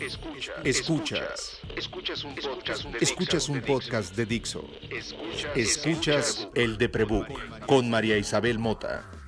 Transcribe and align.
Escuchas. 0.00 0.56
Escuchas. 0.64 1.60
Escuchas 3.00 3.48
un 3.48 3.60
podcast 3.60 4.16
de, 4.16 4.24
Dixo. 4.24 4.64
Escuchas 5.54 6.48
el 6.54 6.78
de 6.78 6.88
Prebook 6.88 7.66
con 7.66 7.90
María 7.90 8.16
Isabel 8.16 8.58
Mota. 8.58 9.19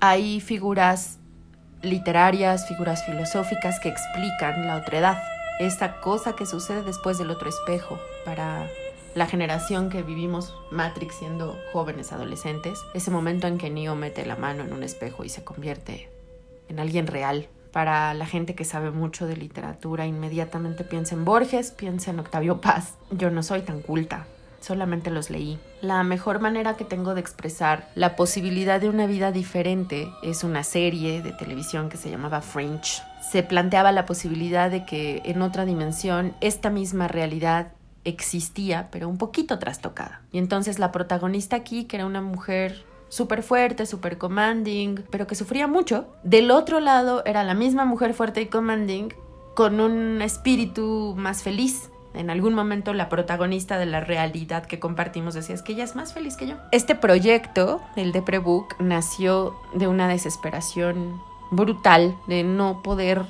Hay 0.00 0.40
figuras 0.40 1.18
literarias, 1.82 2.66
figuras 2.68 3.04
filosóficas 3.04 3.80
que 3.80 3.88
explican 3.88 4.66
la 4.66 4.76
otredad, 4.76 5.18
esta 5.60 6.00
cosa 6.00 6.34
que 6.34 6.46
sucede 6.46 6.82
después 6.82 7.18
del 7.18 7.30
otro 7.30 7.48
espejo 7.48 7.98
para 8.24 8.68
la 9.14 9.26
generación 9.26 9.90
que 9.90 10.02
vivimos 10.02 10.54
Matrix 10.70 11.16
siendo 11.16 11.58
jóvenes 11.72 12.12
adolescentes, 12.12 12.78
ese 12.94 13.10
momento 13.10 13.46
en 13.46 13.58
que 13.58 13.70
Neo 13.70 13.96
mete 13.96 14.24
la 14.24 14.36
mano 14.36 14.62
en 14.62 14.72
un 14.72 14.82
espejo 14.82 15.24
y 15.24 15.28
se 15.28 15.44
convierte 15.44 16.08
en 16.68 16.78
alguien 16.78 17.06
real. 17.06 17.48
Para 17.72 18.14
la 18.14 18.26
gente 18.26 18.54
que 18.54 18.64
sabe 18.64 18.90
mucho 18.90 19.26
de 19.26 19.36
literatura, 19.36 20.06
inmediatamente 20.06 20.84
piensa 20.84 21.14
en 21.14 21.24
Borges, 21.24 21.70
piensa 21.70 22.10
en 22.10 22.20
Octavio 22.20 22.60
Paz. 22.60 22.94
Yo 23.10 23.30
no 23.30 23.42
soy 23.42 23.62
tan 23.62 23.82
culta, 23.82 24.26
solamente 24.60 25.10
los 25.10 25.30
leí. 25.30 25.58
La 25.80 26.02
mejor 26.02 26.40
manera 26.40 26.76
que 26.76 26.84
tengo 26.84 27.14
de 27.14 27.20
expresar 27.20 27.88
la 27.94 28.16
posibilidad 28.16 28.80
de 28.80 28.88
una 28.88 29.06
vida 29.06 29.32
diferente 29.32 30.10
es 30.22 30.44
una 30.44 30.64
serie 30.64 31.22
de 31.22 31.32
televisión 31.32 31.88
que 31.88 31.96
se 31.96 32.10
llamaba 32.10 32.40
French. 32.40 33.02
Se 33.30 33.42
planteaba 33.42 33.92
la 33.92 34.06
posibilidad 34.06 34.70
de 34.70 34.84
que 34.84 35.22
en 35.24 35.42
otra 35.42 35.64
dimensión 35.64 36.34
esta 36.40 36.70
misma 36.70 37.08
realidad 37.08 37.72
existía, 38.04 38.88
pero 38.90 39.08
un 39.08 39.18
poquito 39.18 39.58
trastocada. 39.58 40.22
Y 40.32 40.38
entonces 40.38 40.78
la 40.78 40.92
protagonista 40.92 41.56
aquí, 41.56 41.84
que 41.84 41.96
era 41.96 42.06
una 42.06 42.22
mujer 42.22 42.84
súper 43.08 43.42
fuerte, 43.42 43.86
súper 43.86 44.18
commanding, 44.18 45.02
pero 45.10 45.26
que 45.26 45.34
sufría 45.34 45.66
mucho, 45.66 46.06
del 46.22 46.50
otro 46.50 46.80
lado 46.80 47.22
era 47.24 47.42
la 47.44 47.54
misma 47.54 47.84
mujer 47.84 48.14
fuerte 48.14 48.42
y 48.42 48.46
commanding 48.46 49.08
con 49.54 49.80
un 49.80 50.22
espíritu 50.22 51.14
más 51.16 51.42
feliz, 51.42 51.90
en 52.18 52.30
algún 52.30 52.54
momento 52.54 52.92
la 52.92 53.08
protagonista 53.08 53.78
de 53.78 53.86
la 53.86 54.00
realidad 54.00 54.66
que 54.66 54.78
compartimos 54.78 55.34
decía 55.34 55.54
es 55.54 55.62
que 55.62 55.72
ella 55.72 55.84
es 55.84 55.94
más 55.94 56.12
feliz 56.12 56.36
que 56.36 56.48
yo. 56.48 56.56
Este 56.72 56.94
proyecto, 56.94 57.80
el 57.96 58.12
de 58.12 58.22
Prebook, 58.22 58.78
nació 58.80 59.54
de 59.74 59.86
una 59.86 60.08
desesperación 60.08 61.20
brutal 61.50 62.16
de 62.26 62.42
no 62.42 62.82
poder 62.82 63.24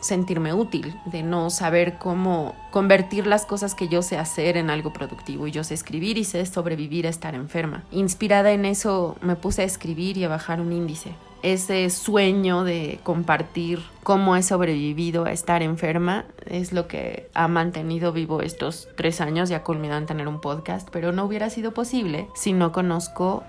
sentirme 0.00 0.52
útil, 0.52 0.94
de 1.06 1.22
no 1.22 1.48
saber 1.48 1.96
cómo 1.98 2.54
convertir 2.70 3.26
las 3.26 3.46
cosas 3.46 3.74
que 3.74 3.88
yo 3.88 4.02
sé 4.02 4.18
hacer 4.18 4.58
en 4.58 4.68
algo 4.68 4.92
productivo. 4.92 5.46
Y 5.46 5.50
yo 5.50 5.64
sé 5.64 5.72
escribir 5.72 6.18
y 6.18 6.24
sé 6.24 6.44
sobrevivir 6.44 7.06
a 7.06 7.10
estar 7.10 7.34
enferma. 7.34 7.84
Inspirada 7.90 8.52
en 8.52 8.66
eso 8.66 9.16
me 9.22 9.36
puse 9.36 9.62
a 9.62 9.64
escribir 9.64 10.18
y 10.18 10.24
a 10.24 10.28
bajar 10.28 10.60
un 10.60 10.72
índice 10.72 11.14
ese 11.44 11.90
sueño 11.90 12.64
de 12.64 13.00
compartir 13.02 13.82
cómo 14.02 14.34
he 14.34 14.42
sobrevivido 14.42 15.26
a 15.26 15.32
estar 15.32 15.62
enferma 15.62 16.24
es 16.46 16.72
lo 16.72 16.88
que 16.88 17.28
ha 17.34 17.48
mantenido 17.48 18.12
vivo 18.12 18.40
estos 18.40 18.88
tres 18.96 19.20
años 19.20 19.50
y 19.50 19.54
ha 19.54 19.62
culminado 19.62 20.00
en 20.00 20.06
tener 20.06 20.26
un 20.26 20.40
podcast, 20.40 20.88
pero 20.90 21.12
no 21.12 21.26
hubiera 21.26 21.50
sido 21.50 21.74
posible 21.74 22.28
si 22.34 22.54
no 22.54 22.72
conozco 22.72 23.44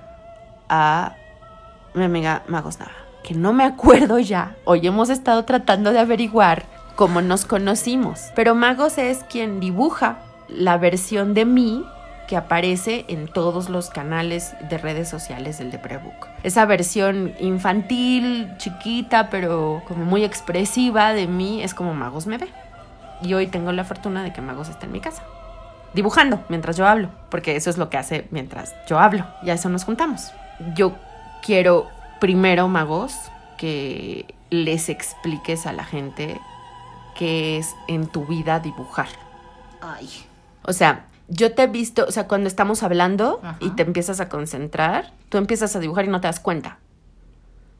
a 0.67 1.15
mi 1.93 2.03
amiga 2.03 2.43
Magos 2.49 2.79
Nava, 2.79 2.91
que 3.23 3.33
no 3.33 3.53
me 3.53 3.63
acuerdo 3.63 4.19
ya. 4.19 4.57
Hoy 4.65 4.85
hemos 4.85 5.09
estado 5.09 5.45
tratando 5.45 5.93
de 5.93 5.99
averiguar 5.99 6.65
cómo 6.97 7.21
nos 7.21 7.45
conocimos, 7.45 8.19
pero 8.35 8.55
Magos 8.55 8.97
es 8.97 9.23
quien 9.23 9.61
dibuja 9.61 10.19
la 10.49 10.77
versión 10.77 11.33
de 11.33 11.45
mí 11.45 11.85
que 12.27 12.37
aparece 12.37 13.05
en 13.07 13.27
todos 13.27 13.69
los 13.69 13.89
canales 13.89 14.55
de 14.69 14.77
redes 14.77 15.07
sociales 15.09 15.57
del 15.57 15.71
Deprebook. 15.71 16.27
Esa 16.43 16.65
versión 16.65 17.33
infantil, 17.39 18.51
chiquita, 18.57 19.29
pero 19.29 19.83
como 19.87 20.05
muy 20.05 20.23
expresiva 20.23 21.13
de 21.13 21.27
mí 21.27 21.61
es 21.61 21.73
como 21.73 21.93
Magos 21.93 22.27
me 22.27 22.37
ve. 22.37 22.47
Y 23.21 23.33
hoy 23.33 23.47
tengo 23.47 23.71
la 23.71 23.83
fortuna 23.83 24.23
de 24.23 24.33
que 24.33 24.41
Magos 24.41 24.69
está 24.69 24.85
en 24.85 24.91
mi 24.91 24.99
casa, 24.99 25.23
dibujando 25.93 26.43
mientras 26.49 26.77
yo 26.77 26.87
hablo, 26.87 27.09
porque 27.29 27.55
eso 27.55 27.69
es 27.69 27.77
lo 27.77 27.89
que 27.89 27.97
hace 27.97 28.27
mientras 28.31 28.73
yo 28.87 28.99
hablo. 28.99 29.25
Y 29.43 29.49
a 29.49 29.53
eso 29.53 29.69
nos 29.69 29.83
juntamos. 29.83 30.31
Yo 30.75 30.95
quiero 31.43 31.87
primero, 32.19 32.67
Magos, 32.67 33.15
que 33.57 34.25
les 34.49 34.89
expliques 34.89 35.65
a 35.65 35.73
la 35.73 35.83
gente 35.83 36.39
qué 37.17 37.57
es 37.57 37.75
en 37.87 38.07
tu 38.07 38.25
vida 38.25 38.59
dibujar. 38.59 39.07
Ay. 39.81 40.09
O 40.63 40.73
sea, 40.73 41.05
yo 41.27 41.53
te 41.53 41.63
he 41.63 41.67
visto, 41.67 42.05
o 42.07 42.11
sea, 42.11 42.27
cuando 42.27 42.47
estamos 42.47 42.83
hablando 42.83 43.41
y 43.59 43.71
te 43.71 43.83
empiezas 43.83 44.19
a 44.19 44.29
concentrar, 44.29 45.13
tú 45.29 45.37
empiezas 45.37 45.75
a 45.75 45.79
dibujar 45.79 46.05
y 46.05 46.09
no 46.09 46.21
te 46.21 46.27
das 46.27 46.39
cuenta. 46.39 46.79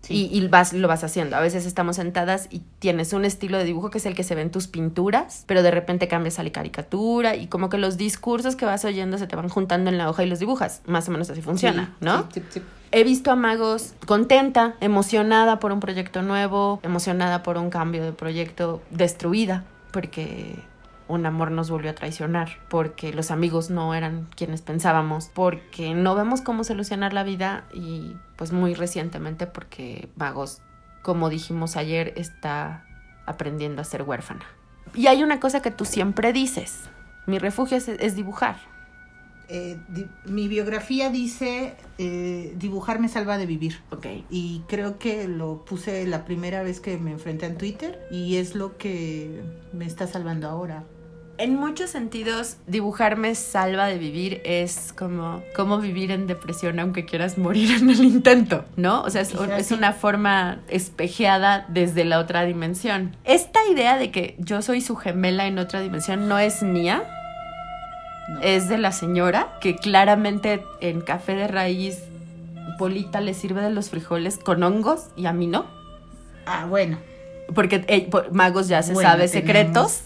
Y, 0.08 0.48
vas, 0.48 0.74
lo 0.74 0.88
vas 0.88 1.04
haciendo. 1.04 1.36
A 1.36 1.40
veces 1.40 1.66
estamos 1.66 1.96
sentadas 1.96 2.48
y 2.52 2.62
tienes 2.80 3.14
un 3.14 3.26
estilo 3.26 3.58
de 3.58 3.64
dibujo 3.64 3.90
que 3.90 3.98
es 3.98 4.06
el 4.06 4.14
que 4.14 4.24
se 4.24 4.36
ve 4.36 4.42
en 4.42 4.52
tus 4.52 4.68
pinturas, 4.68 5.44
pero 5.48 5.64
de 5.64 5.72
repente 5.72 6.08
cambias 6.08 6.38
a 6.38 6.44
la 6.44 6.52
caricatura 6.52 7.36
y 7.36 7.48
como 7.48 7.70
que 7.70 7.78
los 7.78 7.98
discursos 7.98 8.56
que 8.56 8.66
vas 8.66 8.86
oyendo 8.86 9.18
se 9.18 9.28
te 9.28 9.36
van 9.36 9.50
juntando 9.50 9.90
en 9.90 9.98
la 9.98 10.10
hoja 10.10 10.24
y 10.24 10.28
los 10.28 10.40
dibujas. 10.40 10.82
Más 10.86 11.08
o 11.08 11.12
menos 11.12 11.30
así 11.30 11.42
funciona, 11.42 11.96
¿no? 12.02 12.28
Sí, 12.32 12.62
He 12.92 13.04
visto 13.04 13.32
a 13.32 13.36
Magos 13.36 13.94
contenta, 14.06 14.76
emocionada 14.80 15.60
por 15.60 15.72
un 15.72 15.80
proyecto 15.80 16.22
nuevo, 16.22 16.80
emocionada 16.84 17.44
por 17.44 17.58
un 17.58 17.70
cambio 17.70 18.04
de 18.04 18.14
proyecto, 18.14 18.82
destruida, 18.92 19.66
porque 19.92 20.56
un 21.08 21.26
amor 21.26 21.52
nos 21.52 21.70
volvió 21.70 21.92
a 21.92 21.96
traicionar, 21.96 22.60
porque 22.70 23.14
los 23.14 23.32
amigos 23.32 23.70
no 23.70 23.94
eran 23.94 24.28
quienes 24.36 24.62
pensábamos, 24.62 25.30
porque 25.34 25.94
no 25.94 26.16
vemos 26.16 26.42
cómo 26.42 26.64
solucionar 26.64 27.14
la 27.14 27.24
vida 27.24 27.66
y 27.74 28.16
pues 28.38 28.52
muy 28.52 28.74
recientemente 28.74 29.48
porque 29.48 30.10
Vagos, 30.16 30.62
como 31.04 31.30
dijimos 31.30 31.76
ayer, 31.76 32.14
está 32.16 32.86
aprendiendo 33.26 33.82
a 33.82 33.86
ser 33.86 34.02
huérfana. 34.02 34.46
Y 34.94 35.08
hay 35.08 35.24
una 35.24 35.40
cosa 35.40 35.62
que 35.62 35.72
tú 35.72 35.86
siempre 35.86 36.34
dices, 36.34 36.90
mi 37.28 37.38
refugio 37.38 37.78
es, 37.78 38.16
dibujar. 38.16 38.58
Eh, 39.48 39.78
mi 40.26 40.48
biografía 40.48 41.12
dice 41.12 41.76
eh, 42.00 42.56
dibujar 42.58 43.00
me 43.00 43.10
salva 43.10 43.38
de 43.38 43.46
vivir. 43.46 43.80
Ok. 43.92 44.08
Y 44.32 44.64
creo 44.68 44.98
que 44.98 45.28
lo 45.28 45.66
puse 45.66 46.08
la 46.08 46.26
primera 46.26 46.64
vez 46.64 46.80
que 46.80 46.98
me 46.98 47.12
enfrenté 47.12 47.46
en 47.46 47.58
Twitter 47.58 48.08
y 48.10 48.38
es 48.38 48.56
lo 48.56 48.78
que 48.78 49.44
me 49.72 49.86
está 49.86 50.08
salvando 50.08 50.50
ahora 50.50 50.84
en 51.38 51.56
muchos 51.56 51.90
sentidos, 51.90 52.58
dibujarme 52.68 53.36
salva 53.36 53.88
de 53.88 53.98
vivir 53.98 54.42
es 54.46 54.94
como, 54.94 55.44
como 55.56 55.80
vivir 55.80 56.12
en 56.12 56.28
depresión 56.28 56.80
aunque 56.80 57.06
quieras 57.06 57.38
morir 57.38 57.72
en 57.72 57.90
el 57.90 58.04
intento, 58.04 58.66
¿no? 58.76 59.02
O 59.04 59.10
sea, 59.10 59.22
es, 59.22 59.72
una 59.72 59.94
forma 59.94 60.60
espejeada 60.70 61.66
desde 61.70 62.06
la 62.06 62.20
otra 62.20 62.44
dimensión. 62.46 63.16
Esta 63.24 63.60
idea 63.70 63.98
de 63.98 64.12
que 64.12 64.36
yo 64.40 64.62
soy 64.62 64.82
su 64.82 64.96
gemela 64.96 65.48
en 65.48 65.60
otra 65.60 65.82
dimensión 65.82 66.28
no 66.28 66.40
es 66.40 66.64
mía. 66.64 67.04
Es 68.42 68.70
de 68.70 68.78
la 68.78 68.92
señora 68.92 69.58
que 69.62 69.76
claramente 69.76 70.64
en 70.82 71.02
café 71.02 71.36
de 71.36 71.48
raíz 71.48 72.00
Polita 72.80 73.22
le 73.22 73.34
sirve 73.34 73.62
de 73.62 73.70
los 73.70 73.90
frijoles 73.90 74.38
con 74.38 74.64
hongos 74.64 75.10
y 75.16 75.28
a 75.28 75.34
mí 75.34 75.48
no. 75.48 75.66
Ah, 76.46 76.66
bueno. 76.68 76.98
Porque 77.54 78.10
Magos 78.32 78.68
ya 78.68 78.82
se 78.82 78.96
sabe 78.96 79.28
secretos 79.28 80.06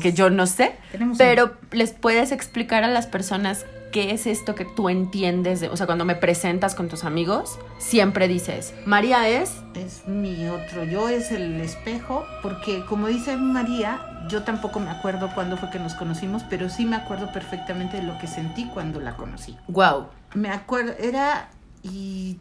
que, 0.00 0.12
yo 0.12 0.30
no 0.30 0.46
sé, 0.46 0.72
pero 1.18 1.52
les 1.70 1.92
puedes 1.92 2.32
explicar 2.32 2.82
a 2.84 2.88
las 2.88 3.06
personas 3.06 3.66
qué 3.92 4.12
es 4.12 4.26
esto 4.26 4.54
que 4.54 4.64
tú 4.64 4.88
entiendes, 4.88 5.62
o 5.70 5.76
sea, 5.76 5.86
cuando 5.86 6.04
me 6.04 6.14
presentas 6.14 6.74
con 6.74 6.88
tus 6.88 7.04
amigos, 7.04 7.58
siempre 7.78 8.26
dices, 8.26 8.74
María 8.86 9.28
es... 9.28 9.52
Es 9.74 10.08
mi 10.08 10.48
otro 10.48 10.84
yo, 10.84 11.08
es 11.08 11.30
el 11.30 11.60
espejo, 11.60 12.24
porque 12.42 12.84
como 12.86 13.08
dice 13.08 13.36
María, 13.36 14.00
yo 14.28 14.42
tampoco 14.42 14.80
me 14.80 14.90
acuerdo 14.90 15.30
cuándo 15.34 15.58
fue 15.58 15.70
que 15.70 15.78
nos 15.78 15.94
conocimos, 15.94 16.42
pero 16.48 16.70
sí 16.70 16.86
me 16.86 16.96
acuerdo 16.96 17.30
perfectamente 17.32 17.98
de 17.98 18.04
lo 18.04 18.18
que 18.18 18.26
sentí 18.26 18.64
cuando 18.72 18.98
la 18.98 19.16
conocí. 19.16 19.56
Wow. 19.68 20.06
Me 20.34 20.48
acuerdo, 20.48 20.94
era... 20.98 21.50
y 21.82 22.38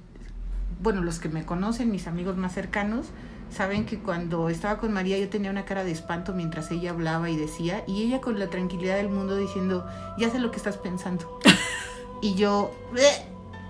bueno, 0.81 1.01
los 1.01 1.19
que 1.19 1.29
me 1.29 1.45
conocen, 1.45 1.91
mis 1.91 2.07
amigos 2.07 2.37
más 2.37 2.53
cercanos, 2.53 3.07
saben 3.51 3.85
que 3.85 3.99
cuando 3.99 4.49
estaba 4.49 4.77
con 4.77 4.93
María 4.93 5.17
yo 5.17 5.29
tenía 5.29 5.51
una 5.51 5.65
cara 5.65 5.83
de 5.83 5.91
espanto 5.91 6.33
mientras 6.33 6.71
ella 6.71 6.91
hablaba 6.91 7.29
y 7.29 7.37
decía, 7.37 7.83
y 7.87 8.03
ella 8.03 8.21
con 8.21 8.39
la 8.39 8.49
tranquilidad 8.49 8.95
del 8.95 9.09
mundo 9.09 9.35
diciendo, 9.35 9.85
ya 10.17 10.29
sé 10.29 10.39
lo 10.39 10.51
que 10.51 10.57
estás 10.57 10.77
pensando. 10.77 11.39
y 12.21 12.35
yo, 12.35 12.71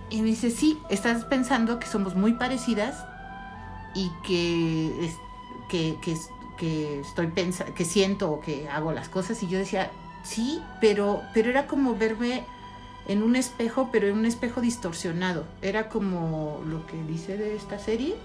y 0.10 0.22
me 0.22 0.28
dice, 0.28 0.52
sí, 0.52 0.80
estás 0.90 1.26
pensando 1.26 1.80
que 1.80 1.88
somos 1.88 2.16
muy 2.16 2.34
parecidas 2.34 3.06
y 3.96 4.12
que, 4.24 5.12
que, 5.70 5.98
que, 6.02 6.16
que 6.58 7.00
estoy 7.02 7.32
que 7.76 7.86
siento 7.86 8.32
o 8.32 8.40
que 8.40 8.70
hago 8.70 8.92
las 8.92 9.10
cosas. 9.10 9.42
Y 9.44 9.48
yo 9.48 9.58
decía, 9.58 9.92
sí, 10.24 10.62
pero, 10.80 11.22
pero 11.34 11.50
era 11.50 11.68
como 11.68 11.96
verme 11.96 12.46
en 13.12 13.24
un 13.24 13.36
espejo, 13.36 13.90
pero 13.92 14.08
en 14.08 14.18
un 14.18 14.26
espejo 14.26 14.62
distorsionado. 14.62 15.44
Era 15.62 15.90
como 15.90 16.64
lo 16.66 16.86
que 16.88 16.96
dice 17.04 17.38
de 17.38 17.58
esta 17.58 17.78
serie, 17.78 18.16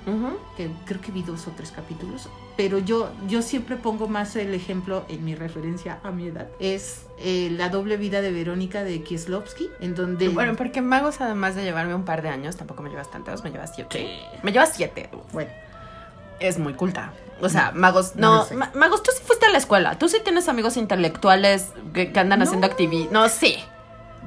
que 0.57 0.71
creo 0.85 1.01
que 1.01 1.11
vi 1.11 1.23
dos 1.23 1.49
o 1.49 1.51
tres 1.57 1.73
capítulos, 1.73 2.29
pero 2.57 2.79
yo, 2.79 3.11
yo 3.27 3.43
siempre 3.43 3.77
pongo 3.77 4.07
más 4.07 4.37
el 4.37 4.55
ejemplo 4.55 5.05
en 5.09 5.25
mi 5.25 5.35
referencia 5.35 5.99
a 6.05 6.13
mi 6.13 6.29
edad. 6.29 6.47
Es 6.61 7.07
eh, 7.19 7.51
La 7.51 7.69
doble 7.69 7.97
vida 7.97 8.21
de 8.21 8.31
Verónica 8.31 8.85
de 8.85 9.03
Kieslowski, 9.03 9.69
en 9.81 9.97
donde... 9.97 10.29
Bueno, 10.29 10.55
porque 10.55 10.81
Magos, 10.83 11.21
además 11.21 11.57
de 11.57 11.65
llevarme 11.65 11.95
un 11.95 12.05
par 12.05 12.23
de 12.23 12.29
años, 12.29 12.57
tampoco 12.57 12.83
me 12.83 12.91
llevas 12.91 13.11
tantos, 13.11 13.43
me 13.43 13.51
llevas 13.51 13.75
siete. 13.75 14.21
Me 14.45 14.53
llevas 14.53 14.73
siete. 14.75 15.11
Bueno. 15.33 15.51
Es 16.39 16.59
muy 16.59 16.75
culta. 16.75 17.13
O 17.41 17.49
sea, 17.49 17.73
magos, 17.73 18.15
no, 18.15 18.47
magos, 18.75 19.03
tú 19.03 19.11
sí 19.15 19.23
fuiste 19.25 19.47
a 19.47 19.51
la 19.51 19.59
escuela, 19.59 19.99
tú 19.99 20.09
sí 20.09 20.19
tienes 20.23 20.49
amigos 20.49 20.77
intelectuales 20.77 21.71
que, 21.93 22.13
andan 22.15 22.41
haciendo 22.43 22.67
actividad. 22.67 23.11
No, 23.11 23.29
sí. 23.29 23.57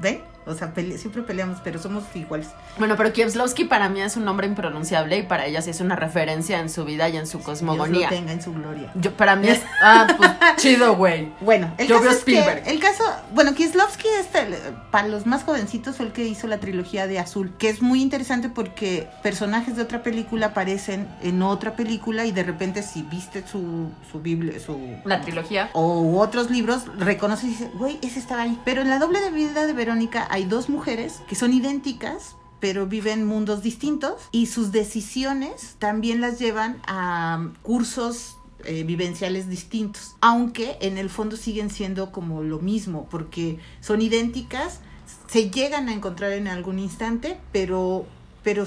¿Ve? 0.00 0.22
O 0.46 0.54
sea, 0.54 0.72
siempre 0.74 1.22
peleamos, 1.22 1.58
pero 1.62 1.78
somos 1.78 2.04
iguales. 2.14 2.48
Bueno, 2.78 2.96
pero 2.96 3.12
Kieslowski 3.12 3.64
para 3.64 3.88
mí 3.88 4.00
es 4.00 4.16
un 4.16 4.24
nombre 4.24 4.46
impronunciable 4.46 5.18
y 5.18 5.22
para 5.22 5.46
ella 5.46 5.60
sí 5.60 5.70
es 5.70 5.80
una 5.80 5.96
referencia 5.96 6.60
en 6.60 6.70
su 6.70 6.84
vida 6.84 7.08
y 7.08 7.16
en 7.18 7.26
su 7.26 7.40
cosmogonía. 7.42 8.08
Que 8.08 8.16
tenga 8.16 8.32
en 8.32 8.42
su 8.42 8.52
gloria. 8.52 8.90
Yo, 8.94 9.12
para 9.12 9.36
mí 9.36 9.48
es. 9.48 9.60
Ah, 9.82 10.06
pues 10.16 10.30
chido, 10.56 10.94
güey. 10.94 11.32
Bueno, 11.40 11.72
el 11.78 11.88
caso 11.88 12.10
es 12.10 12.24
que, 12.24 12.38
el 12.66 12.80
caso. 12.80 13.02
Bueno, 13.32 13.54
Kieslowski, 13.54 14.06
este, 14.20 14.46
para 14.90 15.08
los 15.08 15.24
más 15.24 15.42
jovencitos, 15.42 15.96
fue 15.96 16.06
el 16.06 16.12
que 16.12 16.24
hizo 16.26 16.46
la 16.46 16.58
trilogía 16.58 17.06
de 17.06 17.18
Azul, 17.18 17.54
que 17.58 17.70
es 17.70 17.80
muy 17.80 18.02
interesante 18.02 18.50
porque 18.50 19.08
personajes 19.22 19.76
de 19.76 19.82
otra 19.82 20.02
película 20.02 20.48
aparecen 20.48 21.08
en 21.22 21.42
otra 21.42 21.76
película 21.76 22.26
y 22.26 22.32
de 22.32 22.42
repente, 22.42 22.82
si 22.82 23.02
viste 23.02 23.42
su, 23.46 23.90
su 24.10 24.20
Biblia, 24.20 24.60
su. 24.60 24.78
La 25.04 25.22
trilogía. 25.22 25.70
O 25.72 26.18
otros 26.20 26.50
libros, 26.50 26.84
reconoces 26.98 27.44
y 27.44 27.48
dices, 27.48 27.70
güey, 27.74 27.98
ese 28.02 28.18
estaba 28.18 28.42
ahí. 28.42 28.60
Pero 28.64 28.82
en 28.82 28.90
la 28.90 28.98
doble 28.98 29.20
de 29.20 29.30
vida 29.30 29.66
de 29.66 29.72
Verónica 29.72 30.26
hay 30.30 30.44
dos 30.44 30.68
mujeres 30.68 31.20
que 31.28 31.34
son 31.34 31.52
idénticas, 31.52 32.36
pero 32.60 32.86
viven 32.86 33.26
mundos 33.26 33.62
distintos 33.62 34.14
y 34.32 34.46
sus 34.46 34.70
decisiones 34.70 35.76
también 35.78 36.20
las 36.20 36.38
llevan 36.38 36.80
a 36.86 37.50
cursos 37.62 38.36
eh, 38.64 38.84
vivenciales 38.84 39.48
distintos, 39.48 40.14
aunque 40.20 40.76
en 40.80 40.98
el 40.98 41.10
fondo 41.10 41.36
siguen 41.36 41.70
siendo 41.70 42.12
como 42.12 42.42
lo 42.42 42.60
mismo, 42.60 43.08
porque 43.10 43.58
son 43.80 44.02
idénticas, 44.02 44.80
se 45.26 45.50
llegan 45.50 45.88
a 45.88 45.94
encontrar 45.94 46.32
en 46.32 46.46
algún 46.46 46.78
instante, 46.78 47.38
pero 47.52 48.06
pero 48.42 48.64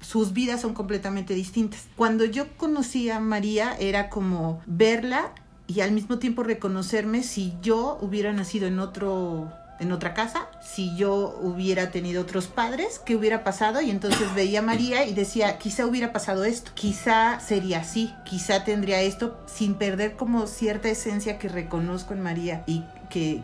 sus 0.00 0.34
vidas 0.34 0.60
son 0.60 0.74
completamente 0.74 1.32
distintas. 1.32 1.86
Cuando 1.96 2.26
yo 2.26 2.46
conocí 2.58 3.08
a 3.08 3.20
María 3.20 3.74
era 3.78 4.10
como 4.10 4.62
verla 4.66 5.32
y 5.66 5.80
al 5.80 5.92
mismo 5.92 6.18
tiempo 6.18 6.42
reconocerme 6.42 7.22
si 7.22 7.54
yo 7.62 7.96
hubiera 8.02 8.34
nacido 8.34 8.66
en 8.66 8.78
otro 8.78 9.50
en 9.80 9.92
otra 9.92 10.14
casa, 10.14 10.46
si 10.60 10.94
yo 10.96 11.36
hubiera 11.42 11.90
tenido 11.90 12.22
otros 12.22 12.46
padres, 12.46 13.00
¿qué 13.04 13.16
hubiera 13.16 13.42
pasado? 13.42 13.80
Y 13.80 13.90
entonces 13.90 14.32
veía 14.34 14.60
a 14.60 14.62
María 14.62 15.04
y 15.04 15.14
decía, 15.14 15.58
quizá 15.58 15.86
hubiera 15.86 16.12
pasado 16.12 16.44
esto, 16.44 16.70
quizá 16.74 17.40
sería 17.40 17.80
así, 17.80 18.14
quizá 18.24 18.64
tendría 18.64 19.00
esto, 19.00 19.38
sin 19.46 19.74
perder 19.74 20.16
como 20.16 20.46
cierta 20.46 20.88
esencia 20.88 21.38
que 21.38 21.48
reconozco 21.48 22.14
en 22.14 22.22
María 22.22 22.62
y 22.66 22.84
que, 23.10 23.42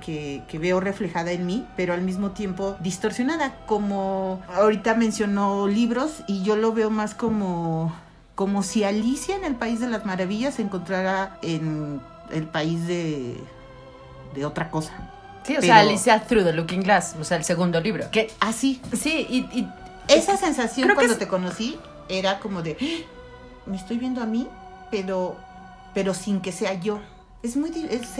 que, 0.48 0.58
veo 0.58 0.80
reflejada 0.80 1.30
en 1.30 1.46
mí, 1.46 1.66
pero 1.76 1.94
al 1.94 2.02
mismo 2.02 2.32
tiempo 2.32 2.76
distorsionada, 2.80 3.64
como 3.66 4.42
ahorita 4.48 4.94
mencionó 4.94 5.68
libros 5.68 6.22
y 6.26 6.42
yo 6.42 6.56
lo 6.56 6.72
veo 6.72 6.90
más 6.90 7.14
como, 7.14 7.94
como 8.34 8.62
si 8.62 8.84
Alicia 8.84 9.36
en 9.36 9.44
el 9.44 9.54
País 9.54 9.80
de 9.80 9.88
las 9.88 10.04
Maravillas 10.04 10.54
se 10.54 10.62
encontrara 10.62 11.38
en 11.42 12.00
el 12.32 12.48
país 12.48 12.86
de, 12.86 13.36
de 14.34 14.44
otra 14.44 14.70
cosa 14.70 15.19
Sí, 15.50 15.56
o 15.56 15.62
sea, 15.62 15.80
Alicia 15.80 16.20
Through 16.20 16.44
the 16.44 16.52
Looking 16.52 16.82
Glass, 16.82 17.16
o 17.20 17.24
sea, 17.24 17.36
el 17.36 17.44
segundo 17.44 17.80
libro. 17.80 18.08
Que 18.12 18.30
así. 18.38 18.80
Ah, 18.84 18.96
sí, 18.96 19.26
y, 19.28 19.66
esa 20.06 20.36
sensación 20.36 20.90
cuando 20.94 21.16
te 21.16 21.26
conocí 21.26 21.78
era 22.08 22.40
como 22.40 22.62
de 22.62 22.76
¡Ah! 22.80 23.66
me 23.66 23.76
estoy 23.76 23.98
viendo 23.98 24.20
a 24.20 24.26
mí, 24.26 24.48
pero 24.90 25.36
pero 25.92 26.14
sin 26.14 26.40
que 26.40 26.52
sea 26.52 26.74
yo. 26.74 27.00
Es 27.42 27.56
muy 27.56 27.70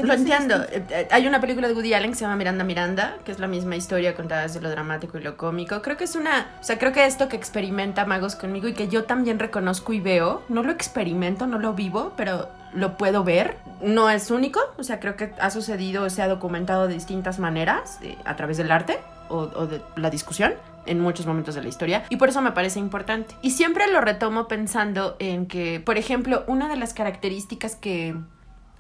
Lo 0.02 0.14
entiendo. 0.14 0.62
Eh, 0.62 0.82
eh, 0.88 1.08
hay 1.10 1.26
una 1.26 1.42
película 1.42 1.68
de 1.68 1.74
Woody 1.74 1.92
Allen 1.92 2.10
que 2.10 2.16
se 2.16 2.22
llama 2.22 2.36
Miranda 2.36 2.64
Miranda, 2.64 3.18
que 3.22 3.32
es 3.32 3.38
la 3.38 3.48
misma 3.48 3.76
historia 3.76 4.14
contada 4.14 4.42
desde 4.42 4.62
lo 4.62 4.70
dramático 4.70 5.18
y 5.18 5.22
lo 5.22 5.36
cómico. 5.36 5.82
Creo 5.82 5.98
que 5.98 6.04
es 6.04 6.16
una, 6.16 6.46
o 6.58 6.64
sea, 6.64 6.78
creo 6.78 6.92
que 6.92 7.04
esto 7.04 7.28
que 7.28 7.36
experimenta 7.36 8.06
Magos 8.06 8.34
conmigo 8.34 8.66
y 8.66 8.72
que 8.72 8.88
yo 8.88 9.04
también 9.04 9.38
reconozco 9.38 9.92
y 9.92 10.00
veo, 10.00 10.42
no 10.48 10.62
lo 10.62 10.72
experimento, 10.72 11.46
no 11.46 11.58
lo 11.58 11.74
vivo, 11.74 12.14
pero 12.16 12.48
lo 12.72 12.96
puedo 12.96 13.22
ver. 13.22 13.58
No 13.82 14.08
es 14.08 14.30
único, 14.30 14.60
o 14.78 14.84
sea, 14.84 15.00
creo 15.00 15.16
que 15.16 15.34
ha 15.38 15.50
sucedido, 15.50 16.08
se 16.08 16.22
ha 16.22 16.28
documentado 16.28 16.88
de 16.88 16.94
distintas 16.94 17.38
maneras 17.38 17.98
eh, 18.02 18.16
a 18.24 18.36
través 18.36 18.56
del 18.56 18.72
arte 18.72 19.00
o, 19.28 19.50
o 19.54 19.66
de 19.66 19.82
la 19.96 20.08
discusión 20.08 20.54
en 20.86 20.98
muchos 20.98 21.26
momentos 21.26 21.54
de 21.54 21.62
la 21.62 21.68
historia 21.68 22.04
y 22.08 22.16
por 22.16 22.30
eso 22.30 22.40
me 22.40 22.52
parece 22.52 22.78
importante. 22.78 23.34
Y 23.42 23.50
siempre 23.50 23.86
lo 23.92 24.00
retomo 24.00 24.48
pensando 24.48 25.16
en 25.18 25.44
que, 25.44 25.78
por 25.84 25.98
ejemplo, 25.98 26.42
una 26.46 26.68
de 26.68 26.76
las 26.76 26.94
características 26.94 27.76
que 27.76 28.16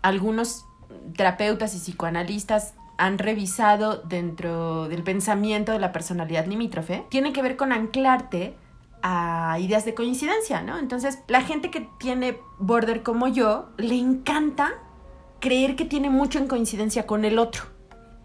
algunos 0.02 0.66
terapeutas 1.16 1.74
y 1.74 1.78
psicoanalistas 1.78 2.74
han 2.96 3.18
revisado 3.18 4.02
dentro 4.02 4.88
del 4.88 5.02
pensamiento 5.02 5.72
de 5.72 5.78
la 5.78 5.92
personalidad 5.92 6.46
limítrofe, 6.46 7.06
tiene 7.08 7.32
que 7.32 7.42
ver 7.42 7.56
con 7.56 7.72
anclarte 7.72 8.56
a 9.02 9.56
ideas 9.58 9.86
de 9.86 9.94
coincidencia, 9.94 10.60
¿no? 10.60 10.78
Entonces, 10.78 11.20
la 11.26 11.40
gente 11.40 11.70
que 11.70 11.88
tiene 11.98 12.38
border 12.58 13.02
como 13.02 13.28
yo, 13.28 13.70
le 13.78 13.96
encanta 13.96 14.74
creer 15.40 15.76
que 15.76 15.86
tiene 15.86 16.10
mucho 16.10 16.38
en 16.38 16.46
coincidencia 16.46 17.06
con 17.06 17.24
el 17.24 17.38
otro. 17.38 17.62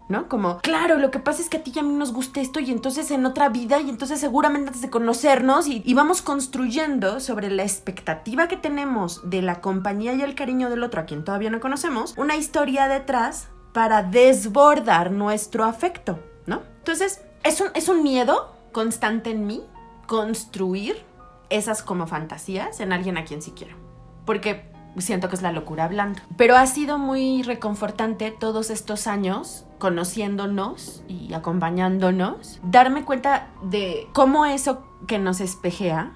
¿No? 0.08 0.28
Como, 0.28 0.58
claro, 0.58 0.98
lo 0.98 1.10
que 1.10 1.18
pasa 1.18 1.42
es 1.42 1.48
que 1.48 1.58
a 1.58 1.62
ti 1.62 1.72
y 1.74 1.78
a 1.78 1.82
mí 1.82 1.94
nos 1.94 2.12
gusta 2.12 2.40
esto 2.40 2.60
y 2.60 2.70
entonces 2.70 3.10
en 3.10 3.26
otra 3.26 3.48
vida 3.48 3.80
y 3.80 3.90
entonces 3.90 4.20
seguramente 4.20 4.68
antes 4.68 4.82
de 4.82 4.90
conocernos 4.90 5.66
y, 5.66 5.94
vamos 5.94 6.22
construyendo 6.22 7.20
sobre 7.20 7.50
la 7.50 7.62
expectativa 7.62 8.48
que 8.48 8.56
tenemos 8.56 9.28
de 9.28 9.42
la 9.42 9.60
compañía 9.60 10.12
y 10.14 10.22
el 10.22 10.34
cariño 10.34 10.68
del 10.68 10.82
otro 10.82 11.00
a 11.00 11.04
quien 11.06 11.24
todavía 11.24 11.50
no 11.50 11.60
conocemos, 11.60 12.14
una 12.16 12.36
historia 12.36 12.86
detrás 12.86 13.48
para 13.72 14.02
desbordar 14.02 15.10
nuestro 15.10 15.64
afecto, 15.64 16.18
¿no? 16.46 16.62
Entonces, 16.78 17.22
es 17.44 17.60
un, 17.60 17.68
es 17.74 17.88
un 17.88 18.02
miedo 18.02 18.54
constante 18.72 19.30
en 19.30 19.46
mí 19.46 19.62
construir 20.06 21.02
esas 21.50 21.82
como 21.82 22.06
fantasías 22.06 22.80
en 22.80 22.92
alguien 22.92 23.16
a 23.18 23.24
quien 23.24 23.42
sí 23.42 23.52
quiero. 23.56 23.76
Porque 24.24 24.75
siento 24.98 25.28
que 25.28 25.36
es 25.36 25.42
la 25.42 25.52
locura 25.52 25.84
hablando. 25.84 26.20
Pero 26.36 26.56
ha 26.56 26.66
sido 26.66 26.98
muy 26.98 27.42
reconfortante 27.42 28.30
todos 28.30 28.70
estos 28.70 29.06
años 29.06 29.64
conociéndonos 29.78 31.02
y 31.08 31.34
acompañándonos, 31.34 32.60
darme 32.62 33.04
cuenta 33.04 33.48
de 33.62 34.08
cómo 34.12 34.46
eso 34.46 34.86
que 35.06 35.18
nos 35.18 35.40
espejea 35.40 36.12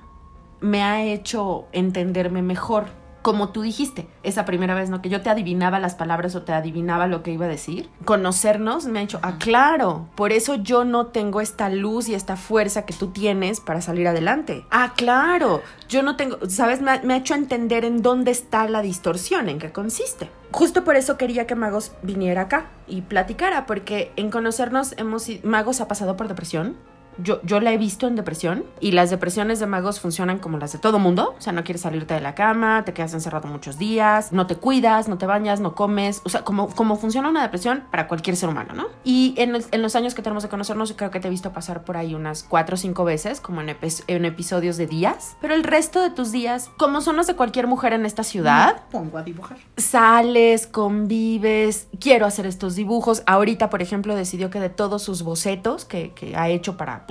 me 0.60 0.82
ha 0.82 1.02
hecho 1.02 1.66
entenderme 1.72 2.42
mejor 2.42 2.99
como 3.22 3.50
tú 3.50 3.62
dijiste, 3.62 4.08
esa 4.22 4.44
primera 4.44 4.74
vez, 4.74 4.90
¿no? 4.90 5.02
Que 5.02 5.08
yo 5.08 5.20
te 5.20 5.30
adivinaba 5.30 5.78
las 5.78 5.94
palabras 5.94 6.34
o 6.34 6.42
te 6.42 6.52
adivinaba 6.52 7.06
lo 7.06 7.22
que 7.22 7.32
iba 7.32 7.46
a 7.46 7.48
decir. 7.48 7.88
Conocernos 8.04 8.86
me 8.86 9.00
ha 9.00 9.02
hecho, 9.02 9.20
ah, 9.22 9.36
claro, 9.38 10.08
por 10.14 10.32
eso 10.32 10.54
yo 10.54 10.84
no 10.84 11.06
tengo 11.08 11.40
esta 11.40 11.68
luz 11.68 12.08
y 12.08 12.14
esta 12.14 12.36
fuerza 12.36 12.86
que 12.86 12.94
tú 12.94 13.08
tienes 13.08 13.60
para 13.60 13.80
salir 13.80 14.08
adelante. 14.08 14.64
Ah, 14.70 14.94
claro, 14.96 15.62
yo 15.88 16.02
no 16.02 16.16
tengo, 16.16 16.38
¿sabes? 16.48 16.80
Me 16.80 16.90
ha, 16.92 17.16
hecho 17.16 17.34
entender 17.34 17.84
en 17.84 18.02
dónde 18.02 18.30
está 18.30 18.66
la 18.68 18.82
distorsión, 18.82 19.48
en 19.48 19.58
qué 19.58 19.72
consiste. 19.72 20.30
Justo 20.52 20.84
por 20.84 20.96
eso 20.96 21.16
quería 21.16 21.46
que 21.46 21.54
Magos 21.54 21.92
viniera 22.02 22.42
acá 22.42 22.70
y 22.86 23.02
platicara, 23.02 23.66
porque 23.66 24.12
en 24.16 24.30
conocernos 24.30 24.94
hemos, 24.96 25.28
Magos 25.44 25.80
ha 25.80 25.88
pasado 25.88 26.16
por 26.16 26.28
depresión, 26.28 26.76
yo, 27.22 27.40
yo 27.42 27.60
la 27.60 27.72
he 27.72 27.78
visto 27.78 28.06
en 28.06 28.16
depresión 28.16 28.64
y 28.80 28.92
las 28.92 29.10
depresiones 29.10 29.60
de 29.60 29.66
magos 29.66 30.00
funcionan 30.00 30.38
como 30.38 30.58
las 30.58 30.72
de 30.72 30.78
todo 30.78 30.98
mundo. 30.98 31.34
O 31.38 31.40
sea, 31.40 31.52
no 31.52 31.64
quieres 31.64 31.82
salirte 31.82 32.14
de 32.14 32.20
la 32.20 32.34
cama, 32.34 32.84
te 32.84 32.92
quedas 32.92 33.14
encerrado 33.14 33.48
muchos 33.48 33.78
días, 33.78 34.32
no 34.32 34.46
te 34.46 34.56
cuidas, 34.56 35.08
no 35.08 35.18
te 35.18 35.26
bañas, 35.26 35.60
no 35.60 35.74
comes. 35.74 36.22
O 36.24 36.28
sea, 36.28 36.42
como, 36.42 36.68
como 36.68 36.96
funciona 36.96 37.28
una 37.28 37.42
depresión 37.42 37.84
para 37.90 38.08
cualquier 38.08 38.36
ser 38.36 38.48
humano, 38.48 38.74
¿no? 38.74 38.86
Y 39.04 39.34
en, 39.36 39.56
en 39.70 39.82
los 39.82 39.96
años 39.96 40.14
que 40.14 40.22
tenemos 40.22 40.42
de 40.42 40.48
conocernos, 40.48 40.92
creo 40.96 41.10
que 41.10 41.20
te 41.20 41.28
he 41.28 41.30
visto 41.30 41.52
pasar 41.52 41.84
por 41.84 41.96
ahí 41.96 42.14
unas 42.14 42.42
cuatro 42.42 42.74
o 42.74 42.78
cinco 42.78 43.04
veces, 43.04 43.40
como 43.40 43.60
en, 43.60 43.76
en 44.06 44.24
episodios 44.24 44.76
de 44.76 44.86
días. 44.86 45.36
Pero 45.40 45.54
el 45.54 45.64
resto 45.64 46.00
de 46.02 46.10
tus 46.10 46.32
días, 46.32 46.70
como 46.76 47.00
son 47.00 47.16
los 47.16 47.26
de 47.26 47.34
cualquier 47.34 47.66
mujer 47.66 47.92
en 47.92 48.06
esta 48.06 48.24
ciudad, 48.24 48.82
pongo 48.90 49.18
a 49.18 49.22
dibujar. 49.22 49.58
Sales, 49.76 50.66
convives, 50.66 51.88
quiero 51.98 52.26
hacer 52.26 52.46
estos 52.46 52.74
dibujos. 52.74 53.22
Ahorita, 53.26 53.70
por 53.70 53.82
ejemplo, 53.82 54.14
decidió 54.14 54.50
que 54.50 54.60
de 54.60 54.70
todos 54.70 55.02
sus 55.02 55.22
bocetos 55.22 55.84
que, 55.84 56.12
que 56.12 56.36
ha 56.36 56.48
hecho 56.48 56.76
para 56.76 57.06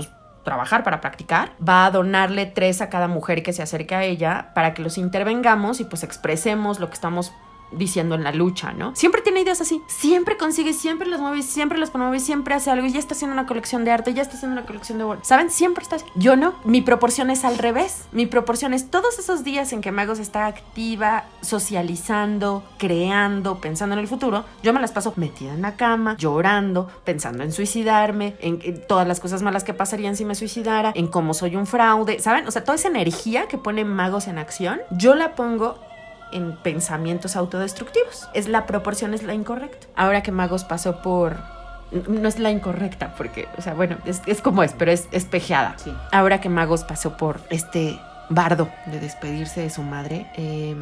trabajar, 0.49 0.83
para 0.83 0.99
practicar, 0.99 1.51
va 1.61 1.85
a 1.85 1.91
donarle 1.91 2.47
tres 2.47 2.81
a 2.81 2.89
cada 2.89 3.07
mujer 3.07 3.43
que 3.43 3.53
se 3.53 3.61
acerque 3.61 3.93
a 3.93 4.03
ella 4.03 4.49
para 4.55 4.73
que 4.73 4.81
los 4.81 4.97
intervengamos 4.97 5.79
y 5.79 5.83
pues 5.83 6.01
expresemos 6.01 6.79
lo 6.79 6.87
que 6.87 6.95
estamos 6.95 7.31
diciendo 7.71 8.15
en 8.15 8.23
la 8.23 8.31
lucha, 8.31 8.73
¿no? 8.73 8.95
Siempre 8.95 9.21
tiene 9.21 9.41
ideas 9.41 9.61
así, 9.61 9.81
siempre 9.87 10.37
consigue, 10.37 10.73
siempre 10.73 11.07
las 11.07 11.19
mueve, 11.19 11.41
siempre 11.41 11.77
las 11.77 11.91
promueve, 11.91 12.19
siempre 12.19 12.55
hace 12.55 12.71
algo 12.71 12.85
y 12.87 12.91
ya 12.91 12.99
está 12.99 13.13
haciendo 13.13 13.33
una 13.33 13.45
colección 13.45 13.85
de 13.85 13.91
arte, 13.91 14.13
ya 14.13 14.21
está 14.21 14.35
haciendo 14.35 14.57
una 14.57 14.65
colección 14.65 14.97
de 14.97 15.09
¿Saben? 15.23 15.49
Siempre 15.49 15.83
está 15.83 15.97
así. 15.97 16.05
Yo 16.15 16.35
no, 16.35 16.53
mi 16.63 16.81
proporción 16.81 17.29
es 17.29 17.45
al 17.45 17.57
revés. 17.57 18.05
Mi 18.11 18.25
proporción 18.25 18.73
es 18.73 18.89
todos 18.89 19.17
esos 19.19 19.43
días 19.43 19.73
en 19.73 19.81
que 19.81 19.91
Magos 19.91 20.19
está 20.19 20.45
activa, 20.45 21.25
socializando, 21.41 22.63
creando, 22.77 23.59
pensando 23.59 23.93
en 23.93 23.99
el 23.99 24.07
futuro, 24.07 24.45
yo 24.63 24.73
me 24.73 24.81
las 24.81 24.91
paso 24.91 25.13
metida 25.15 25.53
en 25.53 25.61
la 25.61 25.75
cama, 25.75 26.15
llorando, 26.17 26.89
pensando 27.03 27.43
en 27.43 27.51
suicidarme, 27.51 28.35
en, 28.39 28.59
en 28.63 28.85
todas 28.87 29.07
las 29.07 29.19
cosas 29.19 29.41
malas 29.41 29.63
que 29.63 29.73
pasarían 29.73 30.15
si 30.15 30.25
me 30.25 30.35
suicidara, 30.35 30.91
en 30.95 31.07
cómo 31.07 31.33
soy 31.33 31.55
un 31.55 31.65
fraude, 31.65 32.19
¿saben? 32.19 32.47
O 32.47 32.51
sea, 32.51 32.63
toda 32.63 32.75
esa 32.75 32.87
energía 32.87 33.47
que 33.47 33.57
pone 33.57 33.85
Magos 33.85 34.27
en 34.27 34.37
acción, 34.37 34.79
yo 34.91 35.15
la 35.15 35.35
pongo 35.35 35.77
en 36.31 36.55
pensamientos 36.57 37.35
autodestructivos. 37.35 38.29
Es 38.33 38.47
la 38.47 38.65
proporción, 38.65 39.13
es 39.13 39.23
la 39.23 39.33
incorrecta. 39.33 39.87
Ahora 39.95 40.23
que 40.23 40.31
Magos 40.31 40.63
pasó 40.63 41.01
por 41.01 41.37
no 41.91 42.27
es 42.27 42.37
la 42.37 42.51
incorrecta, 42.51 43.15
porque, 43.17 43.47
o 43.57 43.61
sea, 43.61 43.73
bueno, 43.73 43.97
es, 44.05 44.21
es 44.27 44.41
como 44.41 44.61
es, 44.61 44.73
pero 44.73 44.91
es 44.91 45.07
espejeada. 45.11 45.75
Sí. 45.77 45.91
Ahora 46.11 46.39
que 46.39 46.49
Magos 46.49 46.83
pasó 46.83 47.17
por 47.17 47.41
este 47.49 47.99
bardo 48.29 48.69
de 48.85 48.99
despedirse 48.99 49.61
de 49.61 49.69
su 49.71 49.81
madre, 49.81 50.27
eh, 50.35 50.75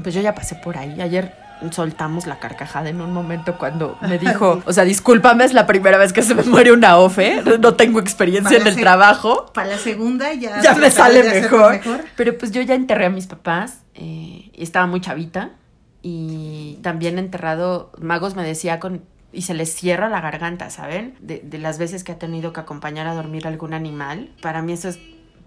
pues 0.00 0.14
yo 0.14 0.20
ya 0.20 0.34
pasé 0.34 0.54
por 0.54 0.78
ahí. 0.78 1.00
Ayer 1.00 1.34
soltamos 1.70 2.26
la 2.26 2.38
carcajada 2.38 2.88
en 2.88 3.00
un 3.00 3.12
momento 3.12 3.56
cuando 3.58 3.98
me 4.00 4.18
dijo, 4.18 4.62
o 4.64 4.72
sea, 4.72 4.84
discúlpame, 4.84 5.44
es 5.44 5.52
la 5.52 5.66
primera 5.66 5.98
vez 5.98 6.12
que 6.12 6.22
se 6.22 6.34
me 6.34 6.42
muere 6.42 6.72
una 6.72 6.96
OFE, 6.96 7.42
no 7.60 7.74
tengo 7.74 8.00
experiencia 8.00 8.58
en 8.58 8.66
el 8.66 8.76
trabajo. 8.76 9.46
Para 9.52 9.68
la 9.68 9.78
segunda 9.78 10.32
ya, 10.34 10.60
ya 10.60 10.74
me 10.74 10.90
sale 10.90 11.22
mejor. 11.22 11.72
mejor. 11.72 12.04
Pero 12.16 12.36
pues 12.36 12.52
yo 12.52 12.62
ya 12.62 12.74
enterré 12.74 13.06
a 13.06 13.10
mis 13.10 13.26
papás, 13.26 13.82
eh, 13.94 14.50
y 14.52 14.62
estaba 14.62 14.86
muy 14.86 15.00
chavita, 15.00 15.50
y 16.02 16.78
también 16.82 17.18
enterrado, 17.18 17.92
Magos 17.98 18.34
me 18.34 18.42
decía 18.42 18.80
con... 18.80 19.04
Y 19.34 19.42
se 19.42 19.54
les 19.54 19.72
cierra 19.74 20.10
la 20.10 20.20
garganta, 20.20 20.68
¿saben? 20.68 21.14
De, 21.20 21.40
de 21.42 21.56
las 21.56 21.78
veces 21.78 22.04
que 22.04 22.12
ha 22.12 22.18
tenido 22.18 22.52
que 22.52 22.60
acompañar 22.60 23.06
a 23.06 23.14
dormir 23.14 23.46
algún 23.46 23.72
animal. 23.72 24.28
Para 24.42 24.60
mí 24.60 24.74
eso 24.74 24.90
es 24.90 24.98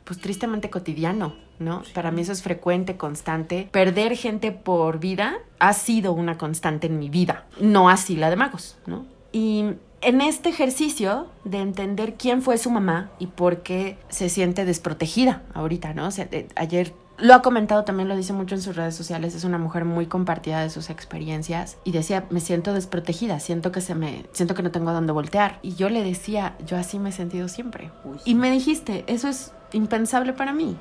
pues 0.06 0.20
tristemente 0.20 0.70
cotidiano, 0.70 1.36
¿no? 1.60 1.84
Sí. 1.84 1.92
Para 1.94 2.12
mí 2.12 2.22
eso 2.22 2.32
es 2.32 2.42
frecuente, 2.42 2.96
constante. 2.96 3.68
Perder 3.72 4.16
gente 4.16 4.52
por 4.52 5.00
vida 5.00 5.40
ha 5.60 5.74
sido 5.74 6.14
una 6.14 6.38
constante 6.38 6.88
en 6.88 7.00
mi 7.00 7.10
vida, 7.10 7.46
no 7.60 7.90
así 7.90 8.16
la 8.16 8.30
de 8.30 8.38
magos, 8.38 8.78
¿no? 8.86 9.06
Y 9.32 9.66
en 10.02 10.22
este 10.22 10.50
ejercicio 10.50 11.28
de 11.44 11.60
entender 11.60 12.14
quién 12.14 12.42
fue 12.42 12.58
su 12.58 12.70
mamá 12.70 13.10
y 13.20 13.28
por 13.28 13.64
qué 13.64 13.98
se 14.08 14.30
siente 14.30 14.64
desprotegida 14.64 15.42
ahorita, 15.54 15.94
¿no? 15.94 16.08
O 16.08 16.12
sea, 16.12 16.26
de, 16.26 16.48
ayer 16.56 16.94
lo 17.18 17.34
ha 17.34 17.42
comentado 17.42 17.84
también, 17.86 18.10
lo 18.10 18.16
dice 18.16 18.34
mucho 18.34 18.56
en 18.56 18.62
sus 18.62 18.76
redes 18.76 18.96
sociales, 18.96 19.36
es 19.36 19.44
una 19.46 19.58
mujer 19.58 19.86
muy 19.86 20.06
compartida 20.06 20.62
de 20.62 20.70
sus 20.70 20.90
experiencias 20.90 21.78
y 21.84 21.92
decía, 21.92 22.26
me 22.30 22.42
siento 22.42 22.74
desprotegida, 22.74 23.40
siento 23.40 23.72
que 23.72 23.82
se 23.82 23.96
me 23.96 24.26
siento 24.34 24.54
que 24.54 24.64
no 24.64 24.72
tengo 24.72 24.90
a 24.90 24.94
dónde 24.94 25.14
voltear 25.14 25.60
y 25.62 25.76
yo 25.76 25.90
le 25.90 26.04
decía, 26.04 26.56
yo 26.66 26.78
así 26.78 27.00
me 27.00 27.10
he 27.10 27.14
sentido 27.14 27.48
siempre. 27.48 27.92
Uy. 28.04 28.18
Y 28.26 28.36
me 28.36 28.52
dijiste, 28.52 29.06
eso 29.08 29.30
es 29.30 29.54
impensable 29.72 30.34
para 30.34 30.54
mí. 30.54 30.78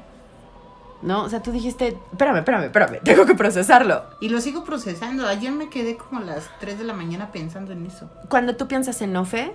¿No? 1.02 1.22
O 1.22 1.28
sea, 1.28 1.42
tú 1.42 1.52
dijiste, 1.52 1.98
espérame, 2.12 2.38
espérame, 2.38 2.64
espérame, 2.64 3.00
tengo 3.04 3.26
que 3.26 3.34
procesarlo. 3.34 4.02
Y 4.20 4.30
lo 4.30 4.40
sigo 4.40 4.64
procesando. 4.64 5.26
Ayer 5.26 5.52
me 5.52 5.68
quedé 5.68 5.96
como 5.96 6.20
a 6.20 6.24
las 6.24 6.48
3 6.60 6.78
de 6.78 6.84
la 6.84 6.94
mañana 6.94 7.30
pensando 7.30 7.72
en 7.72 7.84
eso. 7.84 8.10
Cuando 8.30 8.56
tú 8.56 8.66
piensas 8.68 9.02
en 9.02 9.14
Ofe, 9.14 9.52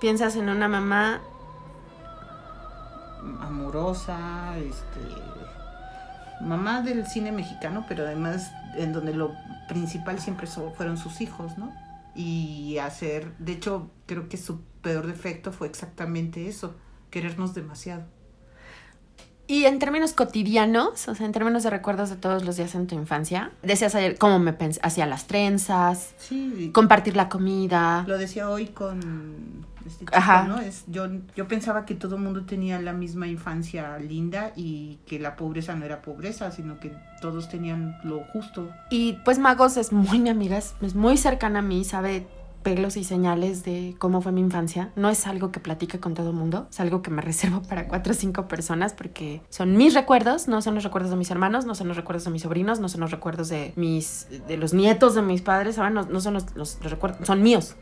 piensas 0.00 0.36
en 0.36 0.50
una 0.50 0.68
mamá 0.68 1.22
amorosa, 3.40 4.54
este 4.58 5.00
mamá 6.44 6.82
del 6.82 7.06
cine 7.06 7.32
mexicano, 7.32 7.84
pero 7.88 8.04
además 8.04 8.52
en 8.76 8.92
donde 8.92 9.14
lo 9.14 9.34
principal 9.68 10.20
siempre 10.20 10.46
fueron 10.46 10.96
sus 10.96 11.20
hijos, 11.20 11.58
¿no? 11.58 11.72
Y 12.14 12.78
hacer, 12.78 13.36
de 13.38 13.52
hecho, 13.52 13.90
creo 14.06 14.28
que 14.28 14.36
su 14.36 14.60
peor 14.82 15.06
defecto 15.06 15.52
fue 15.52 15.66
exactamente 15.66 16.48
eso, 16.48 16.76
querernos 17.10 17.54
demasiado. 17.54 18.04
Y 19.46 19.66
en 19.66 19.78
términos 19.78 20.14
cotidianos, 20.14 21.06
o 21.06 21.14
sea, 21.14 21.26
en 21.26 21.32
términos 21.32 21.64
de 21.64 21.70
recuerdos 21.70 22.08
de 22.08 22.16
todos 22.16 22.44
los 22.44 22.56
días 22.56 22.74
en 22.74 22.86
tu 22.86 22.94
infancia, 22.94 23.52
decías 23.62 23.94
ayer 23.94 24.16
cómo 24.16 24.38
me 24.38 24.56
hacía 24.80 25.06
las 25.06 25.26
trenzas, 25.26 26.14
sí. 26.16 26.70
compartir 26.72 27.14
la 27.14 27.28
comida. 27.28 28.04
Lo 28.06 28.16
decía 28.16 28.48
hoy 28.48 28.68
con 28.68 29.66
este 29.86 30.04
chico, 30.04 30.16
Ajá. 30.16 30.44
¿no? 30.44 30.58
Es, 30.58 30.84
yo, 30.86 31.06
yo 31.36 31.48
pensaba 31.48 31.84
que 31.84 31.94
todo 31.94 32.16
el 32.16 32.22
mundo 32.22 32.44
tenía 32.44 32.80
la 32.80 32.92
misma 32.92 33.26
infancia 33.26 33.98
linda 33.98 34.52
y 34.56 34.98
que 35.06 35.18
la 35.18 35.36
pobreza 35.36 35.74
no 35.74 35.84
era 35.84 36.02
pobreza, 36.02 36.50
sino 36.50 36.78
que 36.78 36.92
todos 37.20 37.48
tenían 37.48 37.98
lo 38.04 38.24
justo. 38.32 38.70
Y 38.90 39.14
pues 39.24 39.38
Magos 39.38 39.76
es 39.76 39.92
muy 39.92 40.18
mi 40.18 40.30
amiga, 40.30 40.58
es, 40.58 40.94
muy 40.94 41.16
cercana 41.16 41.60
a 41.60 41.62
mí, 41.62 41.84
sabe 41.84 42.26
pelos 42.62 42.96
y 42.96 43.04
señales 43.04 43.62
de 43.62 43.94
cómo 43.98 44.22
fue 44.22 44.32
mi 44.32 44.40
infancia. 44.40 44.90
No 44.96 45.10
es 45.10 45.26
algo 45.26 45.52
que 45.52 45.60
platique 45.60 46.00
con 46.00 46.14
todo 46.14 46.30
el 46.30 46.36
mundo, 46.36 46.66
es 46.70 46.80
algo 46.80 47.02
que 47.02 47.10
me 47.10 47.22
reservo 47.22 47.62
para 47.62 47.88
cuatro 47.88 48.12
o 48.12 48.16
cinco 48.16 48.48
personas 48.48 48.94
porque 48.94 49.42
son 49.50 49.76
mis 49.76 49.94
recuerdos, 49.94 50.48
no 50.48 50.62
son 50.62 50.74
los 50.74 50.84
recuerdos 50.84 51.10
de 51.10 51.16
mis 51.16 51.30
hermanos, 51.30 51.66
no 51.66 51.74
son 51.74 51.88
los 51.88 51.96
recuerdos 51.96 52.24
de 52.24 52.30
mis 52.30 52.42
sobrinos, 52.42 52.80
no 52.80 52.88
son 52.88 53.02
los 53.02 53.10
recuerdos 53.10 53.48
de 53.48 53.72
mis 53.76 54.26
de 54.48 54.56
los 54.56 54.72
nietos 54.72 55.14
de 55.14 55.22
mis 55.22 55.42
padres, 55.42 55.76
¿saben? 55.76 55.94
No, 55.94 56.02
no 56.02 56.20
son 56.20 56.34
los, 56.34 56.56
los, 56.56 56.78
los 56.82 56.90
recuerdos, 56.90 57.26
son 57.26 57.42
míos. 57.42 57.76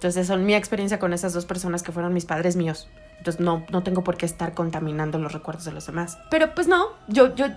Entonces 0.00 0.28
son 0.28 0.46
mi 0.46 0.54
experiencia 0.54 0.98
con 0.98 1.12
esas 1.12 1.34
dos 1.34 1.44
personas 1.44 1.82
que 1.82 1.92
fueron 1.92 2.14
mis 2.14 2.24
padres 2.24 2.56
míos. 2.56 2.88
Entonces 3.18 3.38
no, 3.38 3.66
no 3.70 3.82
tengo 3.82 4.02
por 4.02 4.16
qué 4.16 4.24
estar 4.24 4.54
contaminando 4.54 5.18
los 5.18 5.30
recuerdos 5.30 5.66
de 5.66 5.72
los 5.72 5.84
demás. 5.84 6.16
Pero 6.30 6.54
pues 6.54 6.68
no, 6.68 6.86
yo, 7.06 7.34
yo, 7.34 7.48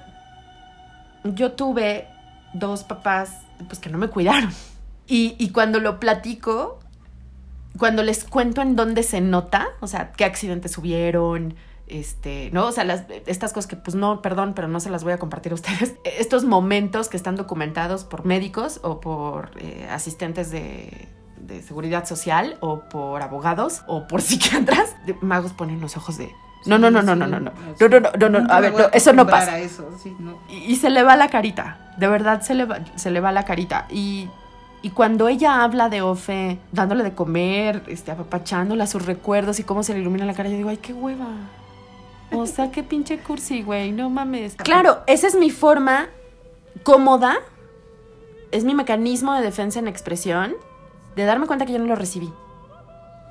yo 1.24 1.54
tuve 1.54 2.10
dos 2.54 2.84
papás 2.84 3.44
pues 3.66 3.80
que 3.80 3.90
no 3.90 3.98
me 3.98 4.10
cuidaron. 4.10 4.52
Y, 5.08 5.38
y, 5.40 5.52
cuando 5.52 5.80
lo 5.80 6.02
platico, 6.02 6.80
cuando 7.78 8.04
les 8.04 8.26
cuento 8.26 8.62
en 8.62 8.76
dónde 8.76 9.04
se 9.04 9.22
nota, 9.22 9.70
o 9.80 9.88
sea, 9.88 10.12
qué 10.12 10.26
accidentes 10.26 10.78
hubieron, 10.78 11.56
este, 11.88 12.50
¿no? 12.52 12.68
O 12.68 12.72
sea, 12.74 12.84
las, 12.84 13.06
estas 13.26 13.54
cosas 13.54 13.68
que, 13.68 13.78
pues 13.78 13.96
no, 13.96 14.22
perdón, 14.22 14.52
pero 14.54 14.68
no 14.68 14.82
se 14.82 14.90
las 14.90 15.06
voy 15.06 15.14
a 15.14 15.18
compartir 15.18 15.54
a 15.54 15.56
ustedes. 15.56 15.96
Estos 16.04 16.44
momentos 16.44 17.08
que 17.08 17.16
están 17.16 17.38
documentados 17.38 18.04
por 18.04 18.26
médicos 18.26 18.82
o 18.84 19.00
por 19.00 19.52
eh, 19.62 19.88
asistentes 19.90 20.52
de, 20.52 21.08
de, 21.48 21.62
seguridad 21.62 22.06
social 22.06 22.58
o 22.60 22.82
por 22.82 23.22
abogados 23.22 23.84
o 23.88 24.08
por 24.08 24.22
psiquiatras, 24.28 24.96
de, 25.06 25.16
magos 25.22 25.54
ponen 25.54 25.82
los 25.82 25.98
ojos 25.98 26.18
de... 26.18 26.32
No, 26.66 26.78
no, 26.78 26.90
no, 26.90 27.02
no, 27.02 27.14
no, 27.16 27.28
no, 27.28 27.40
no, 27.40 27.52
no, 27.52 27.90
no, 27.90 28.00
no, 28.00 28.30
no, 28.30 28.40
no, 28.40 28.54
a 28.54 28.62
ver, 28.62 28.74
no, 28.74 28.86
eso 28.94 29.12
no 29.12 29.28
pasa. 29.28 29.60
Eso, 29.60 29.98
sí, 30.02 30.16
no. 30.18 30.40
Y, 30.48 30.72
y 30.72 30.76
se 30.78 30.90
le 30.90 31.04
va 31.04 31.18
la 31.18 31.28
carita, 31.28 31.94
de 31.98 32.08
verdad 32.08 32.42
se 32.42 32.54
le 32.54 32.64
va, 32.64 32.80
se 32.96 33.12
le 33.12 33.20
va 33.20 33.34
la 33.34 33.44
carita. 33.44 33.86
Y 33.90 34.30
y 34.84 34.90
cuando 34.90 35.30
ella 35.30 35.64
habla 35.64 35.88
de 35.88 36.02
Ofe, 36.02 36.60
dándole 36.74 37.06
de 37.06 37.14
comer, 37.14 37.84
este, 37.88 38.12
apapachándola 38.12 38.86
sus 38.86 39.06
recuerdos 39.06 39.62
y 39.62 39.64
cómo 39.64 39.82
se 39.82 39.94
le 39.94 40.02
ilumina 40.02 40.26
la 40.26 40.34
cara, 40.34 40.50
yo 40.50 40.58
digo, 40.58 40.68
ay, 40.68 40.78
qué 40.78 40.92
hueva. 40.92 41.30
O 42.34 42.46
sea, 42.46 42.70
qué 42.70 42.84
pinche 42.84 43.18
cursi, 43.18 43.64
güey, 43.64 43.94
no 43.94 44.10
mames. 44.10 44.56
Claro, 44.56 45.02
esa 45.08 45.26
es 45.28 45.36
mi 45.36 45.52
forma 45.52 46.10
cómoda, 46.84 47.38
es 48.52 48.66
mi 48.66 48.76
mecanismo 48.76 49.34
de 49.34 49.42
defensa 49.42 49.80
en 49.80 49.88
expresión, 49.88 50.54
de 51.15 51.25
darme 51.25 51.48
cuenta 51.48 51.65
que 51.65 51.74
yo 51.74 51.79
no 51.79 51.86
lo 51.86 51.96
recibí. 51.96 52.32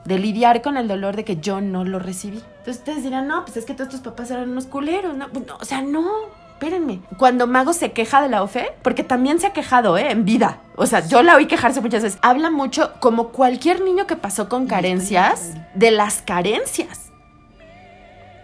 De 0.04 0.18
lidiar 0.18 0.62
con 0.62 0.76
el 0.76 0.88
dolor 0.88 1.14
de 1.16 1.24
que 1.24 1.36
yo 1.36 1.60
no 1.60 1.84
lo 1.84 1.98
recibí. 1.98 2.38
Entonces 2.58 2.78
ustedes 2.78 3.04
dirán, 3.04 3.28
no, 3.28 3.44
pues 3.44 3.56
es 3.56 3.64
que 3.64 3.74
todos 3.74 3.90
tus 3.90 4.00
papás 4.00 4.30
eran 4.30 4.50
unos 4.50 4.66
culeros. 4.66 5.16
No, 5.16 5.28
no 5.28 5.56
o 5.60 5.64
sea, 5.64 5.80
no, 5.80 6.04
espérenme. 6.52 7.00
Cuando 7.18 7.46
Mago 7.46 7.72
se 7.72 7.92
queja 7.92 8.22
de 8.22 8.28
la 8.28 8.42
OFE, 8.42 8.72
porque 8.82 9.04
también 9.04 9.40
se 9.40 9.48
ha 9.48 9.52
quejado, 9.52 9.98
¿eh? 9.98 10.10
En 10.10 10.24
vida. 10.24 10.58
O 10.76 10.86
sea, 10.86 11.06
yo 11.06 11.22
la 11.22 11.36
oí 11.36 11.46
quejarse 11.46 11.80
muchas 11.80 12.02
veces. 12.02 12.18
Habla 12.22 12.50
mucho, 12.50 12.92
como 13.00 13.28
cualquier 13.28 13.80
niño 13.82 14.06
que 14.06 14.16
pasó 14.16 14.48
con 14.48 14.66
carencias, 14.66 15.54
de 15.74 15.90
las 15.90 16.22
carencias. 16.22 17.10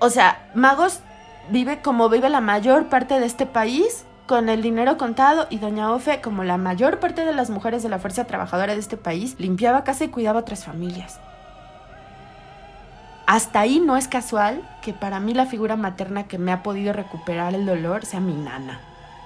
O 0.00 0.10
sea, 0.10 0.50
Magos 0.54 1.00
vive 1.50 1.80
como 1.80 2.08
vive 2.08 2.28
la 2.28 2.40
mayor 2.40 2.88
parte 2.88 3.18
de 3.18 3.26
este 3.26 3.46
país, 3.46 4.04
con 4.28 4.48
el 4.48 4.62
dinero 4.62 4.96
contado, 4.98 5.48
y 5.50 5.58
Doña 5.58 5.92
Ofe, 5.92 6.20
como 6.20 6.44
la 6.44 6.58
mayor 6.58 7.00
parte 7.00 7.24
de 7.24 7.34
las 7.34 7.50
mujeres 7.50 7.82
de 7.82 7.88
la 7.88 7.98
fuerza 7.98 8.26
trabajadora 8.26 8.74
de 8.74 8.78
este 8.78 8.96
país, 8.96 9.34
limpiaba 9.40 9.82
casa 9.82 10.04
y 10.04 10.08
cuidaba 10.08 10.38
otras 10.38 10.64
familias. 10.64 11.18
Hasta 13.26 13.60
ahí 13.60 13.80
no 13.80 13.96
es 13.96 14.06
casual 14.06 14.62
que 14.82 14.92
para 14.92 15.18
mí 15.18 15.34
la 15.34 15.46
figura 15.46 15.76
materna 15.76 16.28
que 16.28 16.38
me 16.38 16.52
ha 16.52 16.62
podido 16.62 16.92
recuperar 16.92 17.54
el 17.54 17.66
dolor 17.66 18.04
sea 18.04 18.20
mi 18.20 18.34
nana, 18.34 18.80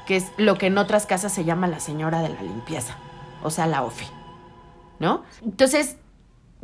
que 0.06 0.16
es 0.16 0.32
lo 0.38 0.56
que 0.56 0.68
en 0.68 0.78
otras 0.78 1.04
casas 1.04 1.32
se 1.32 1.44
llama 1.44 1.66
la 1.66 1.80
señora 1.80 2.23
de 2.23 2.28
la 2.30 2.42
limpieza, 2.42 2.97
o 3.42 3.50
sea, 3.50 3.66
la 3.66 3.82
OFE, 3.82 4.06
¿no? 5.00 5.25
Entonces, 5.42 5.97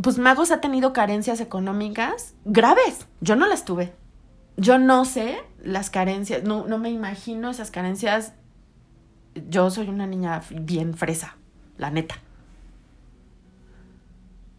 pues 0.00 0.16
Magos 0.18 0.52
ha 0.52 0.61
tenido 0.61 0.92
carencias 0.92 1.40
económicas 1.40 2.35
graves, 2.45 3.07
yo 3.21 3.37
no 3.37 3.47
las 3.47 3.64
tuve. 3.64 3.92
Yo 4.57 4.78
no 4.78 5.04
sé 5.04 5.38
las 5.62 5.91
carencias, 5.91 6.45
no, 6.45 6.67
no 6.67 6.79
me 6.79 6.91
imagino 6.91 7.50
esas 7.50 7.71
carencias. 7.71 8.35
Yo 9.49 9.71
soy 9.71 9.88
una 9.88 10.07
niña 10.07 10.43
bien 10.50 10.95
fresa, 10.95 11.37
la 11.77 11.91
neta. 11.91 12.17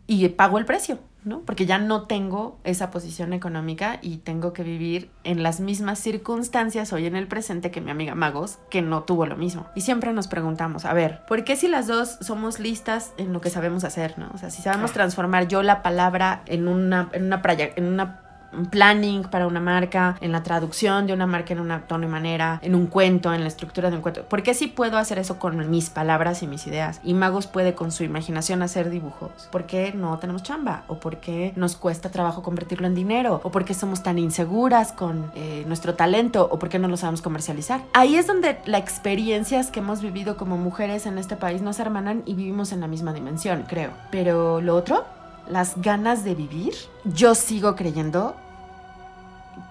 Y 0.07 0.27
pago 0.29 0.57
el 0.57 0.65
precio 0.65 0.99
¿no? 1.23 1.41
Porque 1.41 1.65
ya 1.65 1.77
no 1.77 2.03
tengo 2.03 2.59
esa 2.63 2.91
posición 2.91 3.33
económica 3.33 3.99
y 4.01 4.17
tengo 4.17 4.53
que 4.53 4.63
vivir 4.63 5.11
en 5.23 5.43
las 5.43 5.59
mismas 5.59 5.99
circunstancias 5.99 6.93
hoy 6.93 7.05
en 7.05 7.15
el 7.15 7.27
presente 7.27 7.71
que 7.71 7.81
mi 7.81 7.91
amiga 7.91 8.15
Magos, 8.15 8.59
que 8.69 8.81
no 8.81 9.03
tuvo 9.03 9.25
lo 9.25 9.35
mismo. 9.35 9.67
Y 9.75 9.81
siempre 9.81 10.13
nos 10.13 10.27
preguntamos, 10.27 10.85
a 10.85 10.93
ver, 10.93 11.25
¿por 11.27 11.43
qué 11.43 11.55
si 11.55 11.67
las 11.67 11.87
dos 11.87 12.17
somos 12.21 12.59
listas 12.59 13.13
en 13.17 13.33
lo 13.33 13.41
que 13.41 13.49
sabemos 13.49 13.83
hacer, 13.83 14.17
¿no? 14.17 14.31
O 14.33 14.37
sea, 14.37 14.49
si 14.49 14.61
sabemos 14.61 14.93
transformar 14.93 15.47
yo 15.47 15.61
la 15.61 15.81
palabra 15.81 16.43
en 16.45 16.67
una, 16.67 17.09
en 17.11 17.25
una, 17.25 17.41
en 17.75 17.85
una 17.85 18.21
un 18.53 18.65
planning 18.65 19.23
para 19.23 19.47
una 19.47 19.59
marca, 19.59 20.17
en 20.21 20.31
la 20.31 20.43
traducción 20.43 21.07
de 21.07 21.13
una 21.13 21.27
marca 21.27 21.53
en 21.53 21.59
una 21.59 21.81
tono 21.81 22.05
y 22.05 22.09
manera, 22.09 22.59
en 22.61 22.75
un 22.75 22.87
cuento, 22.87 23.33
en 23.33 23.41
la 23.41 23.47
estructura 23.47 23.89
de 23.89 23.95
un 23.95 24.01
cuento. 24.01 24.23
¿Por 24.23 24.43
qué 24.43 24.53
sí 24.53 24.67
puedo 24.67 24.97
hacer 24.97 25.19
eso 25.19 25.39
con 25.39 25.69
mis 25.69 25.89
palabras 25.89 26.43
y 26.43 26.47
mis 26.47 26.67
ideas? 26.67 26.99
Y 27.03 27.13
Magos 27.13 27.47
puede 27.47 27.73
con 27.73 27.91
su 27.91 28.03
imaginación 28.03 28.61
hacer 28.61 28.89
dibujos. 28.89 29.31
¿Por 29.51 29.65
qué 29.65 29.93
no 29.93 30.17
tenemos 30.19 30.43
chamba? 30.43 30.83
¿O 30.87 30.99
por 30.99 31.17
qué 31.17 31.53
nos 31.55 31.75
cuesta 31.75 32.09
trabajo 32.09 32.43
convertirlo 32.43 32.87
en 32.87 32.95
dinero? 32.95 33.41
¿O 33.43 33.51
por 33.51 33.65
qué 33.65 33.73
somos 33.73 34.03
tan 34.03 34.17
inseguras 34.17 34.91
con 34.91 35.31
eh, 35.35 35.63
nuestro 35.67 35.95
talento? 35.95 36.47
¿O 36.51 36.59
por 36.59 36.69
qué 36.69 36.79
no 36.79 36.87
lo 36.87 36.97
sabemos 36.97 37.21
comercializar? 37.21 37.81
Ahí 37.93 38.15
es 38.15 38.27
donde 38.27 38.59
las 38.65 38.81
experiencias 38.81 39.71
que 39.71 39.79
hemos 39.79 40.01
vivido 40.01 40.37
como 40.37 40.57
mujeres 40.57 41.05
en 41.05 41.17
este 41.17 41.35
país 41.35 41.61
nos 41.61 41.79
hermanan 41.79 42.23
y 42.25 42.33
vivimos 42.33 42.71
en 42.71 42.81
la 42.81 42.87
misma 42.87 43.13
dimensión, 43.13 43.65
creo. 43.67 43.91
Pero 44.11 44.61
lo 44.61 44.75
otro 44.75 45.05
las 45.49 45.81
ganas 45.81 46.23
de 46.23 46.35
vivir, 46.35 46.73
yo 47.03 47.35
sigo 47.35 47.75
creyendo 47.75 48.35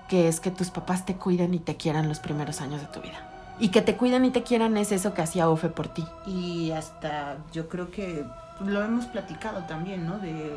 que 0.09 0.29
es 0.29 0.41
que 0.41 0.51
tus 0.51 0.71
papás 0.71 1.05
te 1.05 1.17
cuiden 1.17 1.55
y 1.55 1.59
te 1.59 1.77
quieran 1.77 2.09
los 2.09 2.19
primeros 2.19 2.61
años 2.61 2.81
de 2.81 2.87
tu 2.89 3.01
vida. 3.01 3.29
Y 3.61 3.69
que 3.69 3.83
te 3.83 3.97
cuiden 3.97 4.25
y 4.25 4.31
te 4.31 4.43
quieran 4.43 4.77
es 4.77 4.93
eso 4.93 5.15
que 5.15 5.23
hacía 5.23 5.49
Ofe 5.49 5.69
por 5.69 5.89
ti. 5.89 6.05
Y 6.27 6.71
hasta 6.71 7.37
yo 7.53 7.69
creo 7.69 7.91
que 7.91 8.25
lo 8.61 8.83
hemos 8.83 9.07
platicado 9.07 9.65
también, 9.65 10.07
¿no? 10.07 10.19
De, 10.19 10.55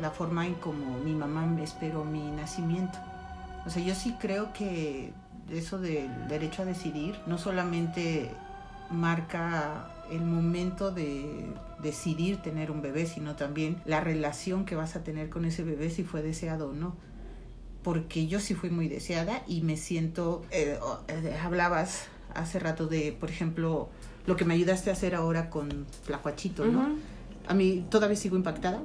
la 0.00 0.10
forma 0.10 0.46
en 0.46 0.54
como 0.54 0.98
mi 0.98 1.14
mamá 1.14 1.46
me 1.46 1.62
esperó 1.62 2.04
mi 2.04 2.30
nacimiento. 2.30 2.98
O 3.64 3.70
sea, 3.70 3.82
yo 3.82 3.94
sí 3.94 4.16
creo 4.18 4.52
que 4.52 5.12
eso 5.50 5.78
del 5.78 6.26
derecho 6.26 6.62
a 6.62 6.64
decidir 6.64 7.16
no 7.26 7.38
solamente 7.38 8.34
marca 8.90 9.88
el 10.10 10.22
momento 10.22 10.90
de 10.90 11.46
decidir 11.82 12.38
tener 12.38 12.70
un 12.70 12.82
bebé, 12.82 13.06
sino 13.06 13.36
también 13.36 13.80
la 13.84 14.00
relación 14.00 14.64
que 14.64 14.74
vas 14.74 14.96
a 14.96 15.04
tener 15.04 15.28
con 15.28 15.44
ese 15.44 15.62
bebé 15.62 15.90
si 15.90 16.04
fue 16.04 16.22
deseado 16.22 16.70
o 16.70 16.72
no. 16.72 16.96
Porque 17.82 18.26
yo 18.26 18.40
sí 18.40 18.54
fui 18.54 18.70
muy 18.70 18.88
deseada 18.88 19.42
y 19.46 19.60
me 19.62 19.76
siento, 19.76 20.42
eh, 20.50 20.78
eh, 21.08 21.36
hablabas 21.42 22.06
hace 22.34 22.58
rato 22.58 22.86
de, 22.86 23.12
por 23.18 23.30
ejemplo, 23.30 23.88
lo 24.26 24.36
que 24.36 24.44
me 24.44 24.54
ayudaste 24.54 24.90
a 24.90 24.94
hacer 24.94 25.14
ahora 25.14 25.50
con 25.50 25.86
Flacuachito, 26.04 26.64
¿no? 26.64 26.96
A 27.48 27.54
mí 27.54 27.86
todavía 27.88 28.16
sigo 28.16 28.36
impactada, 28.36 28.80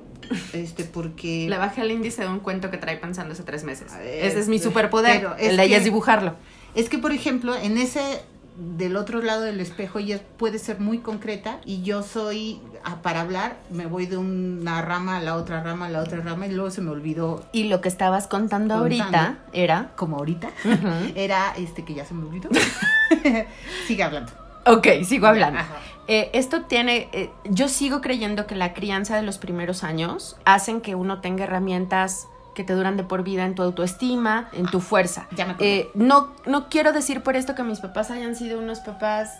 este, 0.53 0.83
porque... 0.83 1.47
Le 1.49 1.57
bajé 1.57 1.81
el 1.81 1.91
índice 1.91 2.21
de 2.21 2.27
un 2.27 2.39
cuento 2.39 2.69
que 2.69 2.77
trae 2.77 2.97
pensando 2.97 3.33
hace 3.33 3.41
tres 3.41 3.63
meses. 3.63 3.91
Ese 4.03 4.39
es 4.39 4.47
mi 4.47 4.59
superpoder, 4.59 5.29
el 5.39 5.57
de 5.57 5.63
ella 5.63 5.77
es 5.77 5.83
dibujarlo. 5.83 6.35
Es 6.75 6.87
que, 6.87 6.99
por 6.99 7.11
ejemplo, 7.11 7.55
en 7.55 7.79
ese 7.79 8.21
del 8.55 8.97
otro 8.97 9.21
lado 9.21 9.43
del 9.43 9.59
espejo 9.59 9.99
ella 9.99 10.21
puede 10.37 10.59
ser 10.59 10.79
muy 10.79 10.99
concreta 10.99 11.59
y 11.65 11.83
yo 11.83 12.03
soy 12.03 12.59
para 13.01 13.21
hablar 13.21 13.57
me 13.69 13.85
voy 13.85 14.05
de 14.05 14.17
una 14.17 14.81
rama 14.81 15.17
a 15.17 15.21
la 15.21 15.35
otra 15.35 15.63
rama 15.63 15.85
a 15.85 15.89
la 15.89 16.01
otra 16.01 16.19
rama 16.19 16.47
y 16.47 16.51
luego 16.51 16.69
se 16.69 16.81
me 16.81 16.91
olvidó 16.91 17.45
y 17.53 17.65
lo 17.65 17.81
que 17.81 17.89
estabas 17.89 18.27
contando, 18.27 18.75
ahorita 18.75 19.39
era 19.53 19.91
como 19.95 20.17
ahorita 20.17 20.49
era 21.15 21.53
este 21.57 21.85
que 21.85 21.93
ya 21.93 22.05
se 22.05 22.13
me 22.13 22.25
olvidó. 22.25 22.49
Sigue 23.87 24.03
hablando. 24.03 24.31
Ok, 24.65 24.87
sigo 25.03 25.27
hablando. 25.27 25.59
Eh, 26.07 26.29
esto 26.33 26.63
tiene, 26.63 27.09
eh, 27.13 27.31
yo 27.45 27.67
sigo 27.67 28.01
creyendo 28.01 28.45
que 28.45 28.55
la 28.55 28.73
crianza 28.73 29.15
de 29.15 29.23
los 29.23 29.37
primeros 29.37 29.83
años 29.83 30.37
hacen 30.45 30.81
que 30.81 30.93
uno 30.93 31.19
tenga 31.19 31.45
herramientas 31.45 32.27
que 32.55 32.63
te 32.63 32.73
duran 32.73 32.97
de 32.97 33.03
por 33.03 33.23
vida 33.23 33.45
en 33.45 33.55
tu 33.55 33.63
autoestima, 33.63 34.49
en 34.53 34.65
tu 34.65 34.79
fuerza. 34.79 35.27
Eh, 35.59 35.89
no, 35.93 36.31
no 36.45 36.69
quiero 36.69 36.93
decir 36.93 37.21
por 37.21 37.35
esto 37.35 37.55
que 37.55 37.63
mis 37.63 37.79
papás 37.79 38.11
hayan 38.11 38.35
sido 38.35 38.59
unos 38.59 38.79
papás 38.79 39.39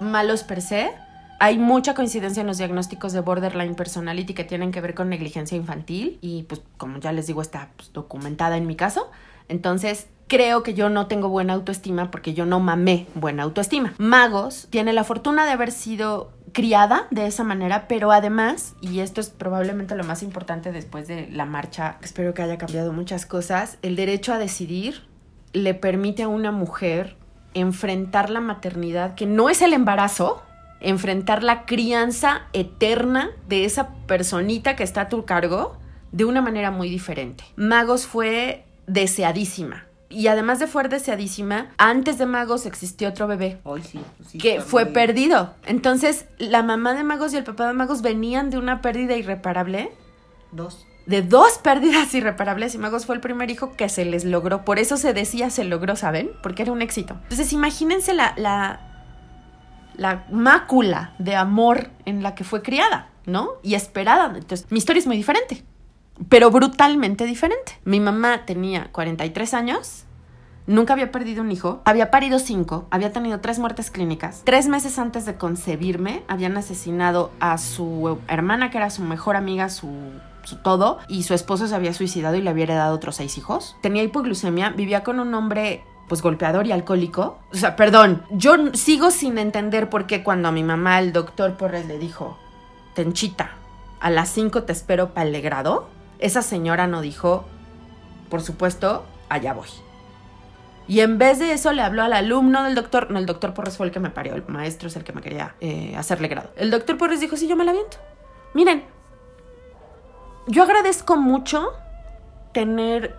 malos 0.00 0.42
per 0.42 0.62
se. 0.62 0.90
Hay 1.38 1.58
mucha 1.58 1.94
coincidencia 1.94 2.42
en 2.42 2.46
los 2.46 2.58
diagnósticos 2.58 3.12
de 3.12 3.20
borderline 3.20 3.74
personality 3.74 4.34
que 4.34 4.44
tienen 4.44 4.72
que 4.72 4.80
ver 4.80 4.94
con 4.94 5.08
negligencia 5.08 5.56
infantil 5.56 6.18
y 6.20 6.42
pues 6.42 6.60
como 6.76 6.98
ya 6.98 7.12
les 7.12 7.26
digo 7.26 7.40
está 7.40 7.70
pues, 7.76 7.92
documentada 7.92 8.56
en 8.56 8.66
mi 8.66 8.76
caso. 8.76 9.10
Entonces 9.48 10.08
creo 10.30 10.62
que 10.62 10.74
yo 10.74 10.88
no 10.88 11.08
tengo 11.08 11.28
buena 11.28 11.54
autoestima 11.54 12.12
porque 12.12 12.34
yo 12.34 12.46
no 12.46 12.60
mamé 12.60 13.08
buena 13.16 13.42
autoestima. 13.42 13.94
Magos 13.98 14.68
tiene 14.70 14.92
la 14.92 15.02
fortuna 15.02 15.44
de 15.44 15.50
haber 15.50 15.72
sido 15.72 16.30
criada 16.52 17.08
de 17.10 17.26
esa 17.26 17.42
manera, 17.42 17.88
pero 17.88 18.12
además, 18.12 18.76
y 18.80 19.00
esto 19.00 19.20
es 19.20 19.28
probablemente 19.28 19.96
lo 19.96 20.04
más 20.04 20.22
importante 20.22 20.70
después 20.70 21.08
de 21.08 21.28
la 21.32 21.46
marcha, 21.46 21.98
espero 22.00 22.32
que 22.32 22.42
haya 22.42 22.58
cambiado 22.58 22.92
muchas 22.92 23.26
cosas, 23.26 23.78
el 23.82 23.96
derecho 23.96 24.32
a 24.32 24.38
decidir 24.38 25.02
le 25.52 25.74
permite 25.74 26.22
a 26.22 26.28
una 26.28 26.52
mujer 26.52 27.16
enfrentar 27.52 28.30
la 28.30 28.40
maternidad, 28.40 29.16
que 29.16 29.26
no 29.26 29.50
es 29.50 29.62
el 29.62 29.72
embarazo, 29.72 30.42
enfrentar 30.78 31.42
la 31.42 31.66
crianza 31.66 32.42
eterna 32.52 33.30
de 33.48 33.64
esa 33.64 33.88
personita 34.06 34.76
que 34.76 34.84
está 34.84 35.02
a 35.02 35.08
tu 35.08 35.24
cargo 35.24 35.76
de 36.12 36.24
una 36.24 36.40
manera 36.40 36.70
muy 36.70 36.88
diferente. 36.88 37.42
Magos 37.56 38.06
fue 38.06 38.64
deseadísima 38.86 39.89
y 40.10 40.26
además 40.26 40.58
de 40.58 40.66
fue 40.66 40.88
deseadísima, 40.88 41.68
antes 41.78 42.18
de 42.18 42.26
Magos 42.26 42.66
existió 42.66 43.08
otro 43.08 43.28
bebé. 43.28 43.60
que 44.40 44.60
fue 44.60 44.86
perdido. 44.86 45.54
Entonces, 45.66 46.26
la 46.38 46.64
mamá 46.64 46.94
de 46.94 47.04
Magos 47.04 47.32
y 47.32 47.36
el 47.36 47.44
papá 47.44 47.68
de 47.68 47.74
Magos 47.74 48.02
venían 48.02 48.50
de 48.50 48.58
una 48.58 48.82
pérdida 48.82 49.16
irreparable. 49.16 49.92
Dos. 50.50 50.84
De 51.06 51.22
dos 51.22 51.58
pérdidas 51.58 52.12
irreparables 52.12 52.74
y 52.74 52.78
Magos 52.78 53.06
fue 53.06 53.14
el 53.14 53.20
primer 53.20 53.52
hijo 53.52 53.76
que 53.76 53.88
se 53.88 54.04
les 54.04 54.24
logró. 54.24 54.64
Por 54.64 54.80
eso 54.80 54.96
se 54.96 55.14
decía 55.14 55.48
se 55.48 55.62
logró, 55.62 55.94
¿saben? 55.94 56.32
Porque 56.42 56.62
era 56.62 56.72
un 56.72 56.82
éxito. 56.82 57.14
Entonces, 57.22 57.52
imagínense 57.52 58.12
la, 58.12 58.34
la, 58.36 58.80
la 59.94 60.26
mácula 60.32 61.14
de 61.18 61.36
amor 61.36 61.88
en 62.04 62.24
la 62.24 62.34
que 62.34 62.42
fue 62.42 62.62
criada, 62.62 63.10
¿no? 63.26 63.50
Y 63.62 63.74
esperada. 63.74 64.26
Entonces, 64.36 64.66
mi 64.70 64.78
historia 64.78 64.98
es 64.98 65.06
muy 65.06 65.16
diferente 65.16 65.64
pero 66.28 66.50
brutalmente 66.50 67.24
diferente. 67.24 67.78
Mi 67.84 68.00
mamá 68.00 68.44
tenía 68.46 68.90
43 68.92 69.54
años, 69.54 70.04
nunca 70.66 70.92
había 70.92 71.10
perdido 71.10 71.42
un 71.42 71.50
hijo, 71.50 71.80
había 71.84 72.10
parido 72.10 72.38
cinco, 72.38 72.86
había 72.90 73.12
tenido 73.12 73.40
tres 73.40 73.58
muertes 73.58 73.90
clínicas. 73.90 74.42
Tres 74.44 74.68
meses 74.68 74.98
antes 74.98 75.26
de 75.26 75.36
concebirme, 75.36 76.22
habían 76.28 76.56
asesinado 76.56 77.30
a 77.40 77.58
su 77.58 78.18
hermana, 78.28 78.70
que 78.70 78.78
era 78.78 78.90
su 78.90 79.02
mejor 79.02 79.36
amiga, 79.36 79.68
su 79.68 79.88
todo 80.62 80.98
y 81.06 81.22
su 81.22 81.34
esposo 81.34 81.68
se 81.68 81.74
había 81.74 81.92
suicidado 81.92 82.34
y 82.34 82.40
le 82.40 82.50
había 82.50 82.64
heredado 82.64 82.94
otros 82.94 83.16
seis 83.16 83.38
hijos. 83.38 83.76
Tenía 83.82 84.02
hipoglucemia, 84.02 84.70
vivía 84.70 85.04
con 85.04 85.20
un 85.20 85.32
hombre 85.34 85.84
pues 86.08 86.22
golpeador 86.22 86.66
y 86.66 86.72
alcohólico. 86.72 87.38
O 87.52 87.56
sea, 87.56 87.76
perdón, 87.76 88.24
yo 88.30 88.56
sigo 88.74 89.12
sin 89.12 89.38
entender 89.38 89.88
por 89.88 90.06
qué 90.06 90.24
cuando 90.24 90.48
a 90.48 90.52
mi 90.52 90.64
mamá 90.64 90.98
el 90.98 91.12
doctor 91.12 91.56
Porres 91.56 91.86
le 91.86 91.98
dijo, 91.98 92.36
Tenchita, 92.94 93.52
a 94.00 94.10
las 94.10 94.28
cinco 94.30 94.64
te 94.64 94.72
espero 94.72 95.14
para 95.14 95.28
el 95.28 95.40
grado 95.40 95.99
esa 96.20 96.42
señora 96.42 96.86
no 96.86 97.00
dijo, 97.00 97.44
por 98.28 98.42
supuesto, 98.42 99.04
allá 99.28 99.52
voy. 99.52 99.68
Y 100.86 101.00
en 101.00 101.18
vez 101.18 101.38
de 101.38 101.52
eso 101.52 101.72
le 101.72 101.82
habló 101.82 102.02
al 102.02 102.12
alumno 102.12 102.64
del 102.64 102.74
doctor, 102.74 103.10
no, 103.10 103.18
el 103.18 103.26
doctor 103.26 103.54
Porres 103.54 103.76
fue 103.76 103.86
el 103.86 103.92
que 103.92 104.00
me 104.00 104.10
parió, 104.10 104.34
el 104.34 104.44
maestro 104.48 104.88
es 104.88 104.96
el 104.96 105.04
que 105.04 105.12
me 105.12 105.20
quería 105.20 105.54
eh, 105.60 105.94
hacerle 105.96 106.28
grado. 106.28 106.50
El 106.56 106.70
doctor 106.70 106.98
Porres 106.98 107.20
dijo, 107.20 107.36
sí, 107.36 107.46
yo 107.46 107.56
me 107.56 107.64
la 107.64 107.72
viento. 107.72 107.98
Miren, 108.54 108.84
yo 110.48 110.64
agradezco 110.64 111.16
mucho 111.16 111.72
tener 112.52 113.14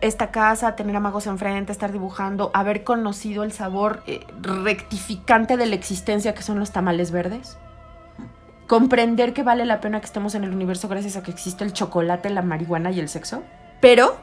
esta 0.00 0.30
casa, 0.30 0.76
tener 0.76 0.94
a 0.96 1.00
magos 1.00 1.26
enfrente, 1.26 1.72
estar 1.72 1.92
dibujando, 1.92 2.50
haber 2.54 2.84
conocido 2.84 3.42
el 3.42 3.52
sabor 3.52 4.02
eh, 4.06 4.24
rectificante 4.40 5.56
de 5.56 5.66
la 5.66 5.74
existencia 5.74 6.34
que 6.34 6.42
son 6.42 6.58
los 6.58 6.70
tamales 6.70 7.10
verdes 7.10 7.58
comprender 8.70 9.32
que 9.32 9.42
vale 9.42 9.64
la 9.64 9.80
pena 9.80 9.98
que 9.98 10.06
estemos 10.06 10.36
en 10.36 10.44
el 10.44 10.54
universo 10.54 10.86
gracias 10.86 11.16
a 11.16 11.24
que 11.24 11.32
existe 11.32 11.64
el 11.64 11.72
chocolate, 11.72 12.30
la 12.30 12.42
marihuana 12.42 12.92
y 12.92 13.00
el 13.00 13.08
sexo. 13.08 13.42
Pero 13.80 14.16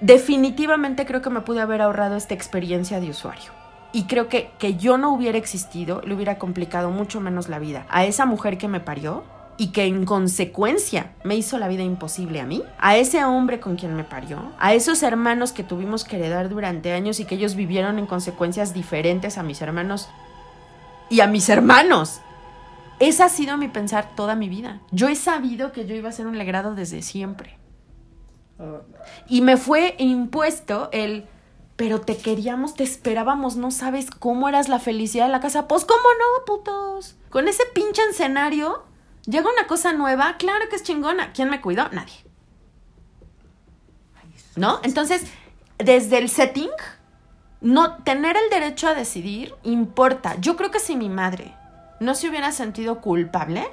definitivamente 0.00 1.06
creo 1.06 1.22
que 1.22 1.30
me 1.30 1.42
pude 1.42 1.60
haber 1.60 1.80
ahorrado 1.80 2.16
esta 2.16 2.34
experiencia 2.34 2.98
de 2.98 3.10
usuario. 3.10 3.52
Y 3.92 4.06
creo 4.08 4.28
que 4.28 4.50
que 4.58 4.74
yo 4.74 4.98
no 4.98 5.12
hubiera 5.12 5.38
existido 5.38 6.02
le 6.04 6.16
hubiera 6.16 6.38
complicado 6.38 6.90
mucho 6.90 7.20
menos 7.20 7.48
la 7.48 7.60
vida 7.60 7.86
a 7.88 8.04
esa 8.04 8.26
mujer 8.26 8.58
que 8.58 8.66
me 8.66 8.80
parió 8.80 9.22
y 9.58 9.68
que 9.68 9.84
en 9.84 10.06
consecuencia 10.06 11.12
me 11.22 11.36
hizo 11.36 11.56
la 11.60 11.68
vida 11.68 11.84
imposible 11.84 12.40
a 12.40 12.46
mí, 12.46 12.64
a 12.80 12.96
ese 12.96 13.24
hombre 13.24 13.60
con 13.60 13.76
quien 13.76 13.94
me 13.94 14.02
parió, 14.02 14.50
a 14.58 14.74
esos 14.74 15.04
hermanos 15.04 15.52
que 15.52 15.62
tuvimos 15.62 16.02
que 16.02 16.16
heredar 16.16 16.48
durante 16.48 16.92
años 16.92 17.20
y 17.20 17.26
que 17.26 17.36
ellos 17.36 17.54
vivieron 17.54 18.00
en 18.00 18.06
consecuencias 18.06 18.74
diferentes 18.74 19.38
a 19.38 19.44
mis 19.44 19.62
hermanos 19.62 20.08
y 21.08 21.20
a 21.20 21.28
mis 21.28 21.48
hermanos. 21.48 22.22
Ese 22.98 23.22
ha 23.22 23.28
sido 23.28 23.56
mi 23.56 23.68
pensar 23.68 24.14
toda 24.16 24.34
mi 24.34 24.48
vida. 24.48 24.80
Yo 24.90 25.08
he 25.08 25.16
sabido 25.16 25.72
que 25.72 25.86
yo 25.86 25.94
iba 25.94 26.08
a 26.08 26.12
ser 26.12 26.26
un 26.26 26.38
legrado 26.38 26.74
desde 26.74 27.02
siempre. 27.02 27.58
Y 29.28 29.42
me 29.42 29.56
fue 29.58 29.94
impuesto 29.98 30.88
el, 30.92 31.26
pero 31.76 32.00
te 32.00 32.16
queríamos, 32.16 32.74
te 32.74 32.84
esperábamos, 32.84 33.56
no 33.56 33.70
sabes 33.70 34.10
cómo 34.10 34.48
eras 34.48 34.68
la 34.68 34.78
felicidad 34.78 35.26
de 35.26 35.32
la 35.32 35.40
casa. 35.40 35.68
Pues 35.68 35.84
cómo 35.84 36.00
no, 36.00 36.44
putos. 36.46 37.16
Con 37.28 37.48
ese 37.48 37.64
pinche 37.74 38.02
escenario 38.10 38.84
Llega 39.26 39.50
una 39.50 39.66
cosa 39.66 39.92
nueva, 39.92 40.36
claro 40.38 40.68
que 40.70 40.76
es 40.76 40.84
chingona. 40.84 41.32
¿Quién 41.32 41.50
me 41.50 41.60
cuidó? 41.60 41.88
Nadie. 41.90 42.14
¿No? 44.54 44.78
Entonces, 44.84 45.24
desde 45.78 46.18
el 46.18 46.30
setting, 46.30 46.70
no 47.60 47.96
tener 48.04 48.36
el 48.36 48.48
derecho 48.50 48.86
a 48.86 48.94
decidir 48.94 49.52
importa. 49.64 50.36
Yo 50.40 50.56
creo 50.56 50.70
que 50.70 50.78
si 50.78 50.96
mi 50.96 51.08
madre 51.08 51.54
no 52.00 52.14
se 52.14 52.28
hubiera 52.28 52.52
sentido 52.52 53.00
culpable, 53.00 53.66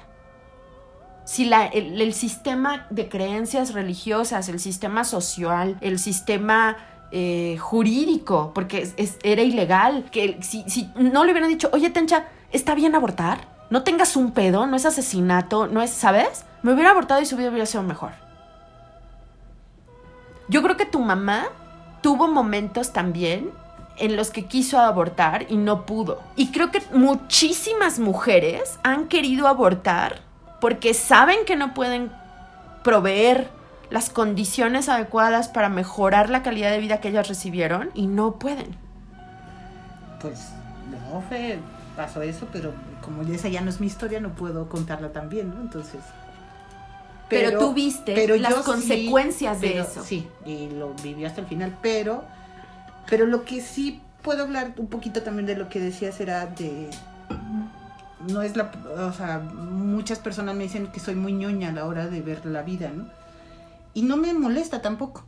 si 1.25 1.45
la, 1.45 1.65
el, 1.65 2.13
sistema 2.13 2.85
de 2.89 3.07
creencias 3.07 3.73
religiosas, 3.73 4.49
el 4.49 4.59
sistema 4.59 5.03
social, 5.05 5.77
el 5.81 5.97
sistema 5.99 6.77
eh, 7.11 7.57
jurídico, 7.59 8.51
porque 8.53 8.89
era 9.23 9.41
ilegal, 9.41 10.09
que 10.11 10.39
si, 10.41 10.63
si, 10.69 10.91
no 10.95 11.23
le 11.23 11.31
hubieran 11.31 11.49
dicho, 11.49 11.69
oye 11.71 11.89
Tencha, 11.89 12.25
¿está 12.51 12.75
bien 12.75 12.93
abortar? 12.95 13.47
No 13.69 13.83
tengas 13.83 14.17
un 14.17 14.31
pedo, 14.31 14.67
no 14.67 14.75
es 14.75 14.85
asesinato, 14.85 15.67
no 15.67 15.81
es, 15.81 15.91
¿sabes? 15.91 16.45
Me 16.61 16.73
hubiera 16.73 16.91
abortado 16.91 17.21
y 17.21 17.25
su 17.25 17.37
vida 17.37 17.49
hubiera 17.49 17.65
sido 17.65 17.83
mejor. 17.83 18.11
Yo 20.49 20.61
creo 20.61 20.75
que 20.75 20.85
tu 20.85 20.99
mamá 20.99 21.45
tuvo 22.01 22.27
momentos 22.27 22.91
también 22.91 23.51
en 23.97 24.15
los 24.15 24.31
que 24.31 24.45
quiso 24.45 24.79
abortar 24.79 25.45
y 25.49 25.57
no 25.57 25.85
pudo. 25.85 26.21
Y 26.35 26.51
creo 26.51 26.71
que 26.71 26.81
muchísimas 26.93 27.99
mujeres 27.99 28.79
han 28.83 29.07
querido 29.07 29.47
abortar 29.47 30.21
porque 30.59 30.93
saben 30.93 31.45
que 31.45 31.55
no 31.55 31.73
pueden 31.73 32.11
proveer 32.83 33.49
las 33.89 34.09
condiciones 34.09 34.89
adecuadas 34.89 35.49
para 35.49 35.69
mejorar 35.69 36.29
la 36.29 36.41
calidad 36.41 36.71
de 36.71 36.79
vida 36.79 36.99
que 36.99 37.09
ellas 37.09 37.27
recibieron 37.27 37.91
y 37.93 38.07
no 38.07 38.39
pueden. 38.39 38.75
Pues 40.19 40.49
no, 40.89 41.21
Fe, 41.21 41.59
pasó 41.95 42.21
eso, 42.21 42.47
pero 42.51 42.73
como 43.01 43.21
esa 43.23 43.49
ya 43.49 43.61
no 43.61 43.69
es 43.69 43.79
mi 43.79 43.87
historia, 43.87 44.19
no 44.19 44.29
puedo 44.29 44.67
contarla 44.69 45.11
también, 45.11 45.49
¿no? 45.49 45.61
Entonces... 45.61 46.01
Pero, 47.29 47.57
tú 47.57 47.73
viste 47.73 48.37
las 48.37 48.53
consecuencias 48.55 49.59
de 49.59 49.79
eso. 49.79 50.03
Sí, 50.03 50.27
y 50.45 50.69
lo 50.69 50.93
viví 51.01 51.25
hasta 51.25 51.41
el 51.41 51.47
final, 51.47 51.75
pero, 51.81 52.23
pero 53.09 53.25
lo 53.25 53.45
que 53.45 53.61
sí 53.61 54.01
puedo 54.21 54.43
hablar 54.43 54.73
un 54.77 54.87
poquito 54.87 55.21
también 55.21 55.45
de 55.45 55.55
lo 55.55 55.69
que 55.69 55.79
decías 55.79 56.19
era 56.19 56.45
de 56.45 56.89
no 58.29 58.41
es 58.41 58.55
la, 58.55 58.71
o 58.97 59.11
sea, 59.11 59.39
muchas 59.39 60.19
personas 60.19 60.55
me 60.55 60.63
dicen 60.63 60.87
que 60.87 60.99
soy 60.99 61.15
muy 61.15 61.33
ñoña 61.33 61.69
a 61.69 61.73
la 61.73 61.85
hora 61.85 62.07
de 62.07 62.21
ver 62.21 62.45
la 62.45 62.61
vida, 62.61 62.89
¿no? 62.89 63.07
Y 63.93 64.03
no 64.03 64.17
me 64.17 64.33
molesta 64.33 64.81
tampoco, 64.81 65.25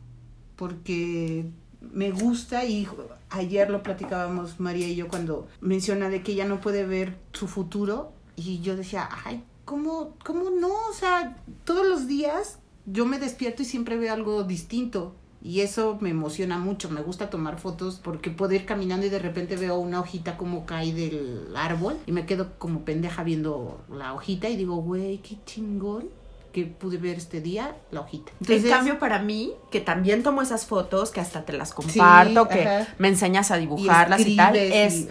porque 0.56 1.46
me 1.80 2.10
gusta 2.10 2.64
y 2.64 2.88
ayer 3.30 3.70
lo 3.70 3.82
platicábamos 3.82 4.58
María 4.60 4.88
y 4.88 4.96
yo 4.96 5.08
cuando 5.08 5.46
menciona 5.60 6.08
de 6.08 6.22
que 6.22 6.32
ella 6.32 6.46
no 6.46 6.60
puede 6.60 6.84
ver 6.84 7.16
su 7.32 7.48
futuro 7.48 8.12
y 8.34 8.60
yo 8.60 8.76
decía, 8.76 9.08
ay, 9.24 9.44
¿cómo, 9.64 10.14
cómo 10.24 10.50
no? 10.50 10.70
O 10.90 10.92
sea, 10.92 11.36
todos 11.64 11.86
los 11.86 12.06
días 12.06 12.58
yo 12.86 13.06
me 13.06 13.18
despierto 13.18 13.62
y 13.62 13.66
siempre 13.66 13.98
veo 13.98 14.12
algo 14.12 14.42
distinto 14.44 15.14
y 15.42 15.60
eso 15.60 15.98
me 16.00 16.10
emociona 16.10 16.58
mucho, 16.58 16.90
me 16.90 17.02
gusta 17.02 17.30
tomar 17.30 17.58
fotos 17.58 18.00
porque 18.02 18.30
puedo 18.30 18.52
ir 18.54 18.64
caminando 18.64 19.06
y 19.06 19.10
de 19.10 19.18
repente 19.18 19.56
veo 19.56 19.78
una 19.78 20.00
hojita 20.00 20.36
como 20.36 20.66
cae 20.66 20.92
del 20.92 21.54
árbol 21.54 21.98
y 22.06 22.12
me 22.12 22.26
quedo 22.26 22.52
como 22.58 22.80
pendeja 22.80 23.22
viendo 23.22 23.80
la 23.88 24.14
hojita 24.14 24.48
y 24.48 24.56
digo, 24.56 24.76
güey, 24.76 25.18
qué 25.18 25.36
chingón 25.44 26.08
que 26.52 26.64
pude 26.64 26.96
ver 26.96 27.18
este 27.18 27.42
día, 27.42 27.76
la 27.90 28.00
hojita. 28.00 28.32
en 28.48 28.62
cambio, 28.62 28.98
para 28.98 29.18
mí, 29.18 29.52
que 29.70 29.80
también 29.80 30.22
tomo 30.22 30.40
esas 30.40 30.64
fotos, 30.64 31.10
que 31.10 31.20
hasta 31.20 31.44
te 31.44 31.52
las 31.52 31.74
comparto, 31.74 32.48
que 32.48 32.86
me 32.96 33.08
enseñas 33.08 33.50
a 33.50 33.58
dibujarlas 33.58 34.26
y, 34.26 34.36
tal, 34.36 34.56
es, 34.56 35.08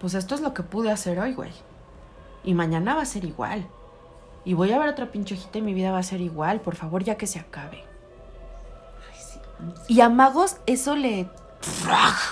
pues 0.00 0.14
esto 0.14 0.36
es 0.36 0.42
lo 0.42 0.54
que 0.54 0.62
pude 0.62 0.92
hacer 0.92 1.18
hoy, 1.18 1.32
güey. 1.32 1.50
Y 2.44 2.54
mañana 2.54 2.94
va 2.94 3.02
a 3.02 3.06
ser 3.06 3.24
igual. 3.24 3.66
Y 4.44 4.54
voy 4.54 4.70
a 4.70 4.78
ver 4.78 4.88
otra 4.88 5.10
pinche 5.10 5.34
hojita 5.34 5.58
y 5.58 5.62
mi 5.62 5.74
vida 5.74 5.90
va 5.90 5.98
a 5.98 6.04
ser 6.04 6.20
igual. 6.20 6.60
Por 6.60 6.76
favor, 6.76 7.02
ya 7.02 7.16
que 7.16 7.26
se 7.26 7.40
acabe. 7.40 7.82
Y 9.88 10.00
a 10.00 10.08
Magos 10.08 10.56
eso 10.66 10.96
le... 10.96 11.28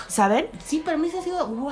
¿Saben? 0.07 0.47
Sí, 0.63 0.79
para 0.79 0.97
mí 0.97 1.09
se 1.09 1.19
ha 1.19 1.21
sido... 1.21 1.47
¡Wow! 1.47 1.71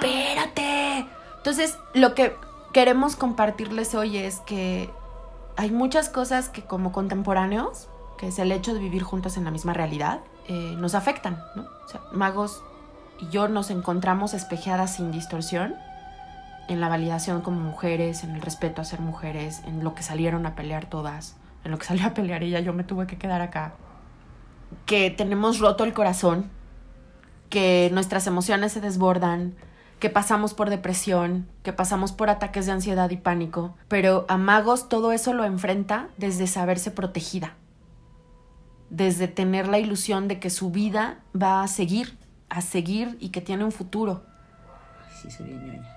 Espérate. 0.00 1.06
Entonces, 1.36 1.78
lo 1.94 2.14
que 2.14 2.34
queremos 2.72 3.16
compartirles 3.16 3.94
hoy 3.94 4.18
es 4.18 4.40
que 4.40 4.90
hay 5.56 5.70
muchas 5.70 6.08
cosas 6.08 6.48
que 6.48 6.62
como 6.62 6.92
contemporáneos, 6.92 7.88
que 8.18 8.28
es 8.28 8.38
el 8.38 8.52
hecho 8.52 8.74
de 8.74 8.80
vivir 8.80 9.02
juntos 9.02 9.36
en 9.36 9.44
la 9.44 9.50
misma 9.50 9.72
realidad, 9.72 10.20
eh, 10.46 10.74
nos 10.76 10.94
afectan, 10.94 11.42
¿no? 11.54 11.62
O 11.84 11.88
sea, 11.88 12.00
Magos 12.12 12.62
y 13.20 13.28
yo 13.28 13.48
nos 13.48 13.70
encontramos 13.70 14.34
espejeadas 14.34 14.96
sin 14.96 15.10
distorsión 15.10 15.74
en 16.68 16.80
la 16.80 16.88
validación 16.88 17.40
como 17.40 17.58
mujeres, 17.60 18.24
en 18.24 18.34
el 18.34 18.42
respeto 18.42 18.82
a 18.82 18.84
ser 18.84 19.00
mujeres, 19.00 19.62
en 19.64 19.82
lo 19.82 19.94
que 19.94 20.02
salieron 20.02 20.44
a 20.46 20.54
pelear 20.54 20.86
todas, 20.86 21.36
en 21.64 21.70
lo 21.70 21.78
que 21.78 21.86
salió 21.86 22.06
a 22.06 22.10
pelear 22.14 22.42
ella, 22.42 22.60
yo 22.60 22.72
me 22.72 22.84
tuve 22.84 23.06
que 23.06 23.16
quedar 23.16 23.40
acá 23.40 23.72
que 24.86 25.10
tenemos 25.10 25.58
roto 25.58 25.84
el 25.84 25.92
corazón, 25.92 26.50
que 27.50 27.90
nuestras 27.92 28.26
emociones 28.26 28.72
se 28.72 28.80
desbordan, 28.80 29.54
que 29.98 30.10
pasamos 30.10 30.54
por 30.54 30.70
depresión, 30.70 31.48
que 31.62 31.72
pasamos 31.72 32.12
por 32.12 32.30
ataques 32.30 32.66
de 32.66 32.72
ansiedad 32.72 33.10
y 33.10 33.16
pánico, 33.16 33.74
pero 33.88 34.26
a 34.28 34.36
Magos 34.36 34.88
todo 34.88 35.12
eso 35.12 35.32
lo 35.34 35.44
enfrenta 35.44 36.08
desde 36.16 36.46
saberse 36.46 36.90
protegida, 36.90 37.54
desde 38.90 39.28
tener 39.28 39.66
la 39.68 39.78
ilusión 39.78 40.28
de 40.28 40.38
que 40.38 40.50
su 40.50 40.70
vida 40.70 41.18
va 41.40 41.62
a 41.62 41.68
seguir, 41.68 42.16
a 42.48 42.60
seguir 42.60 43.16
y 43.20 43.30
que 43.30 43.40
tiene 43.40 43.64
un 43.64 43.72
futuro. 43.72 44.24
Sí, 45.20 45.30
soy 45.30 45.50
ñoña. 45.52 45.94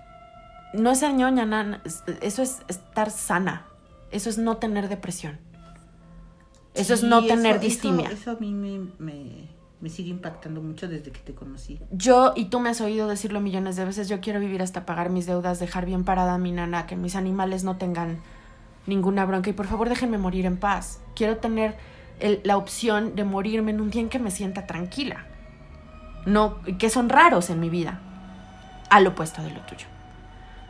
No 0.74 0.92
es 0.92 1.00
ser 1.00 1.14
ñoña, 1.14 1.82
eso 2.22 2.42
es 2.42 2.64
estar 2.68 3.12
sana, 3.12 3.66
eso 4.10 4.30
es 4.30 4.38
no 4.38 4.58
tener 4.58 4.90
depresión. 4.90 5.40
Eso 6.74 6.94
es 6.94 7.04
no 7.04 7.26
tener 7.26 7.60
distimia. 7.60 8.10
Eso, 8.10 8.32
a 8.32 8.36
mí 8.36 8.54
me, 8.54 9.90
sigue 9.90 10.10
impactando 10.10 10.62
mucho 10.62 10.88
desde 10.88 11.12
que 11.12 11.20
te 11.20 11.34
conocí. 11.34 11.80
Yo, 11.92 12.34
y 12.36 12.46
tú 12.46 12.60
me 12.60 12.70
has 12.70 12.82
oído 12.82 13.08
decirlo 13.08 13.42
millones 13.42 13.76
de 13.76 13.86
veces, 13.86 14.08
yo 14.08 14.22
quiero 14.22 14.40
vivir 14.40 14.62
hasta 14.62 14.86
pagar 14.86 15.10
mis 15.10 15.26
deudas, 15.26 15.60
dejar 15.60 15.86
bien 15.86 16.04
parada 16.04 16.36
a 16.36 16.38
mi 16.38 16.52
nana, 16.52 16.88
que 16.88 16.96
mis 16.96 17.16
animales 17.16 17.64
no 17.64 17.78
tengan 17.78 18.20
ninguna 18.88 19.26
bronca 19.26 19.50
y 19.50 19.54
por 19.54 19.68
favor 19.68 19.90
déjenme 19.90 20.18
morir 20.18 20.46
en 20.46 20.58
paz. 20.58 21.02
Quiero 21.16 21.38
tener 21.38 21.76
la 22.44 22.58
opción 22.58 23.16
de 23.16 23.24
morirme 23.24 23.72
en 23.72 23.82
un 23.82 23.90
día 23.90 24.02
en 24.02 24.10
que 24.10 24.20
me 24.20 24.32
sienta 24.32 24.68
tranquila. 24.68 25.26
No, 26.26 26.62
que 26.78 26.90
son 26.90 27.10
raros 27.10 27.50
en 27.50 27.60
mi 27.60 27.70
vida, 27.70 28.00
al 28.90 29.08
opuesto 29.08 29.42
de 29.42 29.50
lo 29.50 29.62
tuyo. 29.62 29.88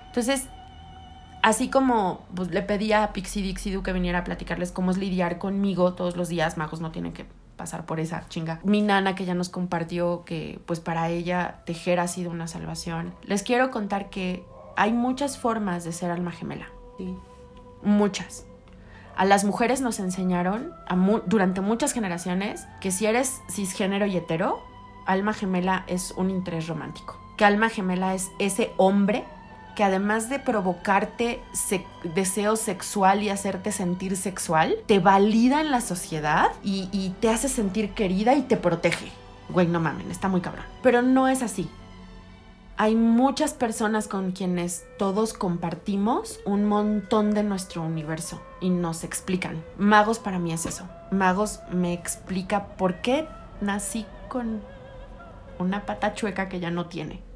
Entonces, 0.07 0.47
así 1.41 1.69
como 1.69 2.25
pues, 2.35 2.51
le 2.51 2.61
pedía 2.61 3.03
a 3.03 3.13
Pixie 3.13 3.41
Dixie 3.41 3.81
que 3.81 3.93
viniera 3.93 4.19
a 4.19 4.23
platicarles 4.23 4.71
cómo 4.71 4.91
es 4.91 4.97
lidiar 4.97 5.37
conmigo 5.37 5.93
todos 5.93 6.15
los 6.15 6.29
días, 6.29 6.57
magos 6.57 6.81
no 6.81 6.91
tienen 6.91 7.13
que 7.13 7.25
pasar 7.57 7.85
por 7.85 7.99
esa 7.99 8.27
chinga. 8.27 8.59
Mi 8.63 8.81
nana 8.81 9.13
que 9.15 9.25
ya 9.25 9.35
nos 9.35 9.49
compartió 9.49 10.23
que 10.25 10.59
pues 10.65 10.79
para 10.79 11.09
ella 11.09 11.61
tejer 11.65 11.99
ha 11.99 12.07
sido 12.07 12.31
una 12.31 12.47
salvación. 12.47 13.13
Les 13.23 13.43
quiero 13.43 13.69
contar 13.69 14.09
que 14.09 14.43
hay 14.75 14.93
muchas 14.93 15.37
formas 15.37 15.83
de 15.83 15.91
ser 15.91 16.11
alma 16.11 16.31
gemela. 16.31 16.69
Sí. 16.97 17.15
Muchas. 17.83 18.45
A 19.15 19.25
las 19.25 19.43
mujeres 19.43 19.81
nos 19.81 19.99
enseñaron 19.99 20.73
durante 21.27 21.61
muchas 21.61 21.91
generaciones 21.91 22.65
que 22.79 22.91
si 22.91 23.05
eres 23.05 23.41
cisgénero 23.49 24.05
y 24.05 24.17
hetero, 24.17 24.63
alma 25.05 25.33
gemela 25.33 25.83
es 25.87 26.11
un 26.17 26.29
interés 26.29 26.67
romántico. 26.67 27.19
Que 27.37 27.45
alma 27.45 27.69
gemela 27.69 28.15
es 28.15 28.31
ese 28.39 28.71
hombre 28.77 29.25
que 29.75 29.83
además 29.83 30.29
de 30.29 30.39
provocarte 30.39 31.41
deseo 32.15 32.55
sexual 32.55 33.23
y 33.23 33.29
hacerte 33.29 33.71
sentir 33.71 34.17
sexual, 34.17 34.75
te 34.85 34.99
valida 34.99 35.61
en 35.61 35.71
la 35.71 35.81
sociedad 35.81 36.51
y, 36.63 37.13
te 37.19 37.29
hace 37.29 37.49
sentir 37.49 37.91
querida 37.91 38.33
y 38.35 38.41
te 38.41 38.57
protege. 38.57 39.11
Güey, 39.49 39.67
no 39.67 39.79
mamen, 39.79 40.09
está 40.09 40.27
muy 40.27 40.41
cabrón. 40.41 40.65
Pero 40.81 41.01
no 41.01 41.27
es 41.27 41.41
así. 41.43 41.69
Hay 42.77 42.95
muchas 42.95 43.53
personas 43.53 44.07
con 44.07 44.31
quienes 44.31 44.85
todos 44.97 45.33
compartimos 45.33 46.39
un 46.45 46.65
montón 46.65 47.33
de 47.33 47.43
nuestro 47.43 47.83
universo 47.83 48.41
y 48.59 48.69
nos 48.69 49.03
explican. 49.03 49.63
Magos 49.77 50.19
para 50.19 50.39
mí 50.39 50.51
es 50.51 50.65
eso. 50.65 50.87
Magos 51.11 51.59
me 51.71 51.93
explica 51.93 52.67
por 52.77 53.01
qué 53.01 53.27
nací 53.59 54.05
con 54.29 54.61
una 55.59 55.85
pata 55.85 56.15
chueca 56.15 56.49
que 56.49 56.59
ya 56.59 56.71
no 56.71 56.87
tiene 56.87 57.30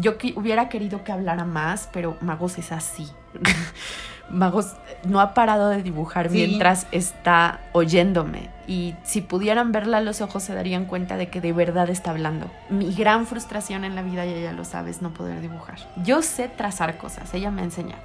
yo 0.00 0.14
hubiera 0.36 0.68
querido 0.68 1.04
que 1.04 1.12
hablara 1.12 1.44
más, 1.44 1.88
pero 1.92 2.16
Magos 2.20 2.58
es 2.58 2.72
así. 2.72 3.08
Magos 4.30 4.74
no 5.04 5.20
ha 5.20 5.34
parado 5.34 5.68
de 5.68 5.82
dibujar 5.82 6.30
mientras 6.30 6.86
está 6.92 7.60
oyéndome. 7.72 8.50
Y 8.66 8.94
si 9.02 9.20
pudieran 9.20 9.70
verla 9.72 9.98
a 9.98 10.00
los 10.00 10.22
ojos 10.22 10.42
se 10.42 10.54
darían 10.54 10.86
cuenta 10.86 11.16
de 11.16 11.28
que 11.28 11.40
de 11.40 11.52
verdad 11.52 11.90
está 11.90 12.10
hablando. 12.10 12.50
Mi 12.70 12.92
gran 12.94 13.26
frustración 13.26 13.84
en 13.84 13.94
la 13.94 14.02
vida, 14.02 14.24
y 14.24 14.32
ella 14.32 14.52
lo 14.52 14.64
sabe, 14.64 14.90
es 14.90 15.02
no 15.02 15.12
poder 15.12 15.40
dibujar. 15.40 15.76
Yo 16.02 16.22
sé 16.22 16.48
trazar 16.48 16.96
cosas, 16.96 17.34
ella 17.34 17.50
me 17.50 17.62
enseña. 17.62 17.96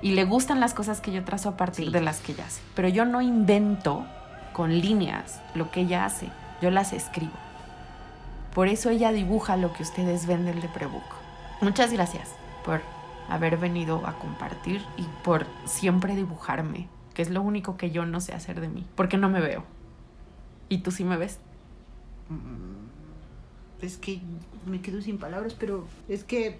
Y 0.00 0.12
le 0.12 0.24
gustan 0.24 0.60
las 0.60 0.74
cosas 0.74 1.00
que 1.00 1.12
yo 1.12 1.24
trazo 1.24 1.50
a 1.50 1.56
partir 1.56 1.90
de 1.90 2.00
las 2.00 2.20
que 2.20 2.32
ella 2.32 2.44
hace. 2.46 2.62
Pero 2.74 2.88
yo 2.88 3.04
no 3.04 3.20
invento 3.20 4.06
con 4.52 4.70
líneas 4.70 5.40
lo 5.54 5.70
que 5.70 5.82
ella 5.82 6.06
hace, 6.06 6.28
yo 6.62 6.70
las 6.70 6.94
escribo. 6.94 7.32
Por 8.54 8.68
eso 8.68 8.88
ella 8.88 9.12
dibuja 9.12 9.58
lo 9.58 9.74
que 9.74 9.82
ustedes 9.82 10.26
ven 10.26 10.46
del 10.46 10.62
de 10.62 10.68
Prebook. 10.68 11.25
Muchas 11.60 11.92
gracias 11.92 12.34
por 12.64 12.82
haber 13.28 13.56
venido 13.56 14.06
a 14.06 14.18
compartir 14.18 14.82
y 14.96 15.04
por 15.24 15.46
siempre 15.64 16.14
dibujarme, 16.14 16.88
que 17.14 17.22
es 17.22 17.30
lo 17.30 17.40
único 17.40 17.76
que 17.76 17.90
yo 17.90 18.04
no 18.04 18.20
sé 18.20 18.34
hacer 18.34 18.60
de 18.60 18.68
mí, 18.68 18.84
porque 18.94 19.16
no 19.16 19.30
me 19.30 19.40
veo. 19.40 19.64
¿Y 20.68 20.78
tú 20.78 20.90
sí 20.90 21.02
me 21.02 21.16
ves? 21.16 21.38
Mm, 22.28 23.84
es 23.84 23.96
que 23.96 24.20
me 24.66 24.80
quedo 24.80 25.00
sin 25.00 25.18
palabras, 25.18 25.54
pero 25.58 25.86
es 26.08 26.24
que... 26.24 26.58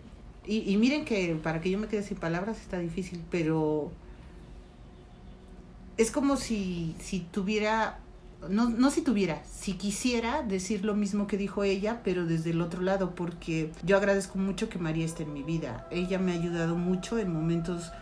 Y, 0.49 0.77
miren 0.77 1.05
que 1.05 1.35
para 1.43 1.61
que 1.61 1.71
yo 1.71 1.79
me 1.79 1.89
quede 1.89 2.05
sin 2.05 2.19
palabras 2.19 2.61
está 2.61 2.79
difícil, 2.79 3.21
pero 3.33 3.91
es 5.97 6.13
como 6.13 6.37
si, 6.37 6.95
si 7.01 7.19
tuviera 7.19 7.99
no, 8.49 8.69
no 8.69 8.91
si 8.91 9.03
tuviera, 9.03 9.43
si 9.45 9.75
quisiera 9.75 10.43
decir 10.43 10.85
lo 10.85 10.95
mismo 10.95 11.27
que 11.27 11.37
dijo 11.37 11.65
ella, 11.65 12.01
pero 12.05 12.27
desde 12.27 12.51
el 12.51 12.61
otro 12.61 12.83
lado, 12.83 13.15
porque 13.15 13.73
yo 13.83 13.97
agradezco 13.97 14.39
mucho 14.39 14.69
que 14.69 14.79
María 14.79 15.05
esté 15.05 15.25
en 15.25 15.33
mi 15.33 15.43
vida. 15.43 15.87
Ella 15.91 16.19
me 16.19 16.33
ha 16.33 16.35
ayudado 16.35 16.77
mucho 16.77 17.19
en 17.19 17.33
momentos 17.33 17.93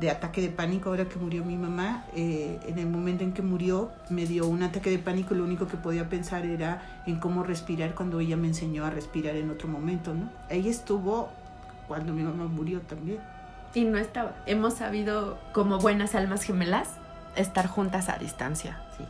de 0.00 0.10
ataque 0.10 0.40
de 0.42 0.48
pánico. 0.48 0.90
Ahora 0.90 1.08
que 1.08 1.18
murió 1.18 1.44
mi 1.44 1.56
mamá, 1.56 2.04
eh, 2.14 2.58
en 2.66 2.78
el 2.78 2.88
momento 2.88 3.24
en 3.24 3.32
que 3.32 3.42
murió, 3.42 3.90
me 4.10 4.26
dio 4.26 4.46
un 4.46 4.62
ataque 4.62 4.90
de 4.90 4.98
pánico 4.98 5.34
lo 5.34 5.44
único 5.44 5.66
que 5.66 5.76
podía 5.76 6.08
pensar 6.08 6.44
era 6.44 7.02
en 7.06 7.18
cómo 7.18 7.42
respirar 7.42 7.94
cuando 7.94 8.20
ella 8.20 8.36
me 8.36 8.48
enseñó 8.48 8.84
a 8.84 8.90
respirar 8.90 9.36
en 9.36 9.50
otro 9.50 9.68
momento, 9.68 10.12
¿no? 10.12 10.28
Ella 10.50 10.70
estuvo 10.70 11.30
cuando 11.88 12.12
mi 12.12 12.22
mamá 12.22 12.46
murió 12.46 12.80
también. 12.80 13.20
Y 13.74 13.84
no 13.84 13.96
estaba. 13.98 14.34
Hemos 14.46 14.74
sabido, 14.74 15.38
como 15.52 15.78
buenas 15.78 16.14
almas 16.14 16.42
gemelas, 16.42 16.88
estar 17.36 17.66
juntas 17.66 18.08
a 18.08 18.18
distancia. 18.18 18.82
Sí. 18.98 19.04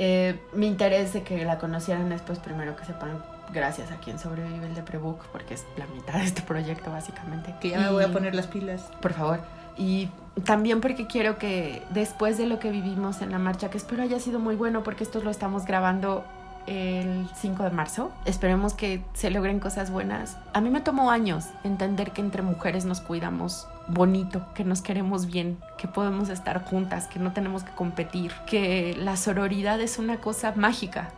Eh, 0.00 0.38
mi 0.52 0.68
interés 0.68 1.12
de 1.12 1.22
que 1.22 1.44
la 1.44 1.58
conocieran 1.58 2.12
es 2.12 2.22
pues 2.22 2.38
primero 2.38 2.76
que 2.76 2.84
sepan 2.84 3.20
gracias 3.52 3.90
a 3.90 3.96
quien 3.96 4.18
sobrevive 4.20 4.66
el 4.66 4.74
de 4.76 4.82
Prebook, 4.82 5.24
porque 5.32 5.54
es 5.54 5.66
la 5.76 5.86
mitad 5.88 6.14
de 6.14 6.24
este 6.24 6.42
proyecto 6.42 6.92
básicamente. 6.92 7.54
Que 7.60 7.70
ya 7.70 7.80
me 7.80 7.90
voy 7.90 8.04
a 8.04 8.12
poner 8.12 8.34
las 8.34 8.46
pilas. 8.46 8.82
Por 9.00 9.12
favor. 9.12 9.40
Y 9.76 10.08
también 10.44 10.80
porque 10.80 11.08
quiero 11.08 11.38
que 11.38 11.82
después 11.90 12.38
de 12.38 12.46
lo 12.46 12.60
que 12.60 12.70
vivimos 12.70 13.22
en 13.22 13.32
la 13.32 13.38
marcha, 13.38 13.70
que 13.70 13.78
espero 13.78 14.04
haya 14.04 14.20
sido 14.20 14.38
muy 14.38 14.54
bueno 14.54 14.84
porque 14.84 15.02
esto 15.02 15.20
lo 15.20 15.30
estamos 15.30 15.66
grabando 15.66 16.24
el 16.68 17.28
5 17.34 17.64
de 17.64 17.70
marzo. 17.70 18.12
Esperemos 18.24 18.74
que 18.74 19.02
se 19.14 19.30
logren 19.30 19.58
cosas 19.58 19.90
buenas. 19.90 20.36
A 20.52 20.60
mí 20.60 20.70
me 20.70 20.80
tomó 20.80 21.10
años 21.10 21.46
entender 21.64 22.12
que 22.12 22.20
entre 22.20 22.42
mujeres 22.42 22.84
nos 22.84 23.00
cuidamos 23.00 23.66
bonito, 23.88 24.42
que 24.54 24.64
nos 24.64 24.82
queremos 24.82 25.26
bien, 25.26 25.58
que 25.78 25.88
podemos 25.88 26.28
estar 26.28 26.62
juntas, 26.64 27.06
que 27.06 27.18
no 27.18 27.32
tenemos 27.32 27.64
que 27.64 27.72
competir, 27.72 28.32
que 28.46 28.96
la 28.98 29.16
sororidad 29.16 29.80
es 29.80 29.98
una 29.98 30.18
cosa 30.18 30.52
mágica. 30.54 31.08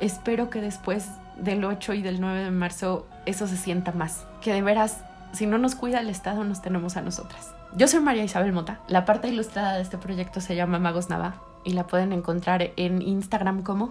Espero 0.00 0.48
que 0.48 0.60
después 0.60 1.08
del 1.36 1.64
8 1.64 1.94
y 1.94 2.02
del 2.02 2.20
9 2.20 2.44
de 2.44 2.50
marzo 2.52 3.06
eso 3.26 3.48
se 3.48 3.56
sienta 3.56 3.92
más, 3.92 4.24
que 4.40 4.52
de 4.52 4.62
veras, 4.62 5.02
si 5.32 5.46
no 5.46 5.58
nos 5.58 5.74
cuida 5.74 6.00
el 6.00 6.08
Estado, 6.08 6.44
nos 6.44 6.62
tenemos 6.62 6.96
a 6.96 7.02
nosotras. 7.02 7.52
Yo 7.76 7.86
soy 7.86 8.00
María 8.00 8.24
Isabel 8.24 8.52
Mota. 8.52 8.80
La 8.88 9.04
parte 9.04 9.28
ilustrada 9.28 9.74
de 9.74 9.82
este 9.82 9.98
proyecto 9.98 10.40
se 10.40 10.56
llama 10.56 10.78
Magos 10.78 11.10
Nava 11.10 11.42
y 11.64 11.72
la 11.72 11.86
pueden 11.86 12.12
encontrar 12.12 12.70
en 12.76 13.02
Instagram 13.02 13.62
como 13.62 13.90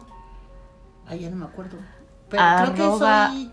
Ay, 1.08 1.20
ya 1.22 1.30
no 1.30 1.38
me 1.38 1.46
acuerdo. 1.46 1.78
Pero 2.30 2.44
creo 2.74 2.74
que 2.74 3.00
soy 3.00 3.52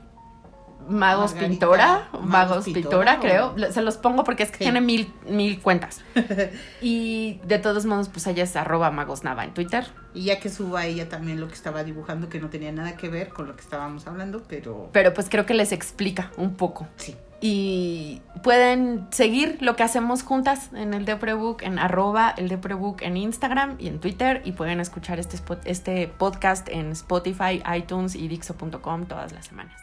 Magos 0.88 1.32
Margarita, 1.34 1.48
Pintora, 1.48 2.08
Magos 2.12 2.26
Magos 2.26 2.64
Pintora, 2.64 3.12
Pintora, 3.12 3.14
o- 3.14 3.54
creo. 3.54 3.72
Se 3.72 3.82
los 3.82 3.96
pongo 3.96 4.24
porque 4.24 4.42
es 4.42 4.50
que 4.50 4.58
Sí. 4.58 4.64
tiene 4.64 4.80
mil, 4.80 5.12
mil 5.28 5.60
cuentas. 5.60 6.02
y 6.80 7.40
de 7.46 7.58
todos 7.58 7.86
modos, 7.86 8.08
pues 8.08 8.26
ella 8.26 8.44
es 8.44 8.56
arroba 8.56 8.90
Magos 8.90 9.24
Nava 9.24 9.44
en 9.44 9.54
Twitter. 9.54 9.86
Y 10.14 10.24
ya 10.24 10.38
que 10.40 10.48
suba 10.48 10.86
ella 10.86 11.08
también 11.08 11.40
lo 11.40 11.48
que 11.48 11.54
estaba 11.54 11.82
dibujando, 11.84 12.28
que 12.28 12.38
no 12.40 12.48
tenía 12.48 12.70
nada 12.72 12.96
que 12.96 13.08
ver 13.08 13.28
con 13.30 13.46
lo 13.46 13.56
que 13.56 13.62
estábamos 13.62 14.06
hablando, 14.06 14.42
pero 14.48 14.88
Pero 14.92 15.12
pues 15.14 15.28
creo 15.28 15.46
que 15.46 15.54
les 15.54 15.72
explica 15.72 16.30
un 16.36 16.54
poco. 16.54 16.86
sí. 16.96 17.16
Y 17.46 18.22
pueden 18.42 19.06
seguir 19.10 19.58
lo 19.60 19.76
que 19.76 19.82
hacemos 19.82 20.22
juntas 20.22 20.70
en 20.72 20.94
el 20.94 21.04
Deprebook, 21.04 21.60
en 21.62 21.78
arroba 21.78 22.32
el 22.38 22.48
Deprebook 22.48 23.02
en 23.02 23.18
Instagram 23.18 23.76
y 23.78 23.88
en 23.88 23.98
Twitter. 24.00 24.40
Y 24.46 24.52
pueden 24.52 24.80
escuchar 24.80 25.18
este, 25.20 25.36
spot- 25.36 25.60
este 25.66 26.08
podcast 26.08 26.66
en 26.70 26.92
Spotify, 26.92 27.62
iTunes 27.76 28.14
y 28.14 28.28
Dixo.com 28.28 29.04
todas 29.04 29.32
las 29.32 29.44
semanas. 29.44 29.78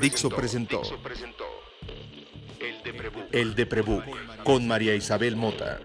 Dixo 0.00 0.30
presentó 0.30 0.82
El 3.32 3.54
de 3.54 3.66
Prebook 3.66 4.04
con 4.44 4.66
María 4.66 4.94
Isabel 4.94 5.36
Mota. 5.36 5.80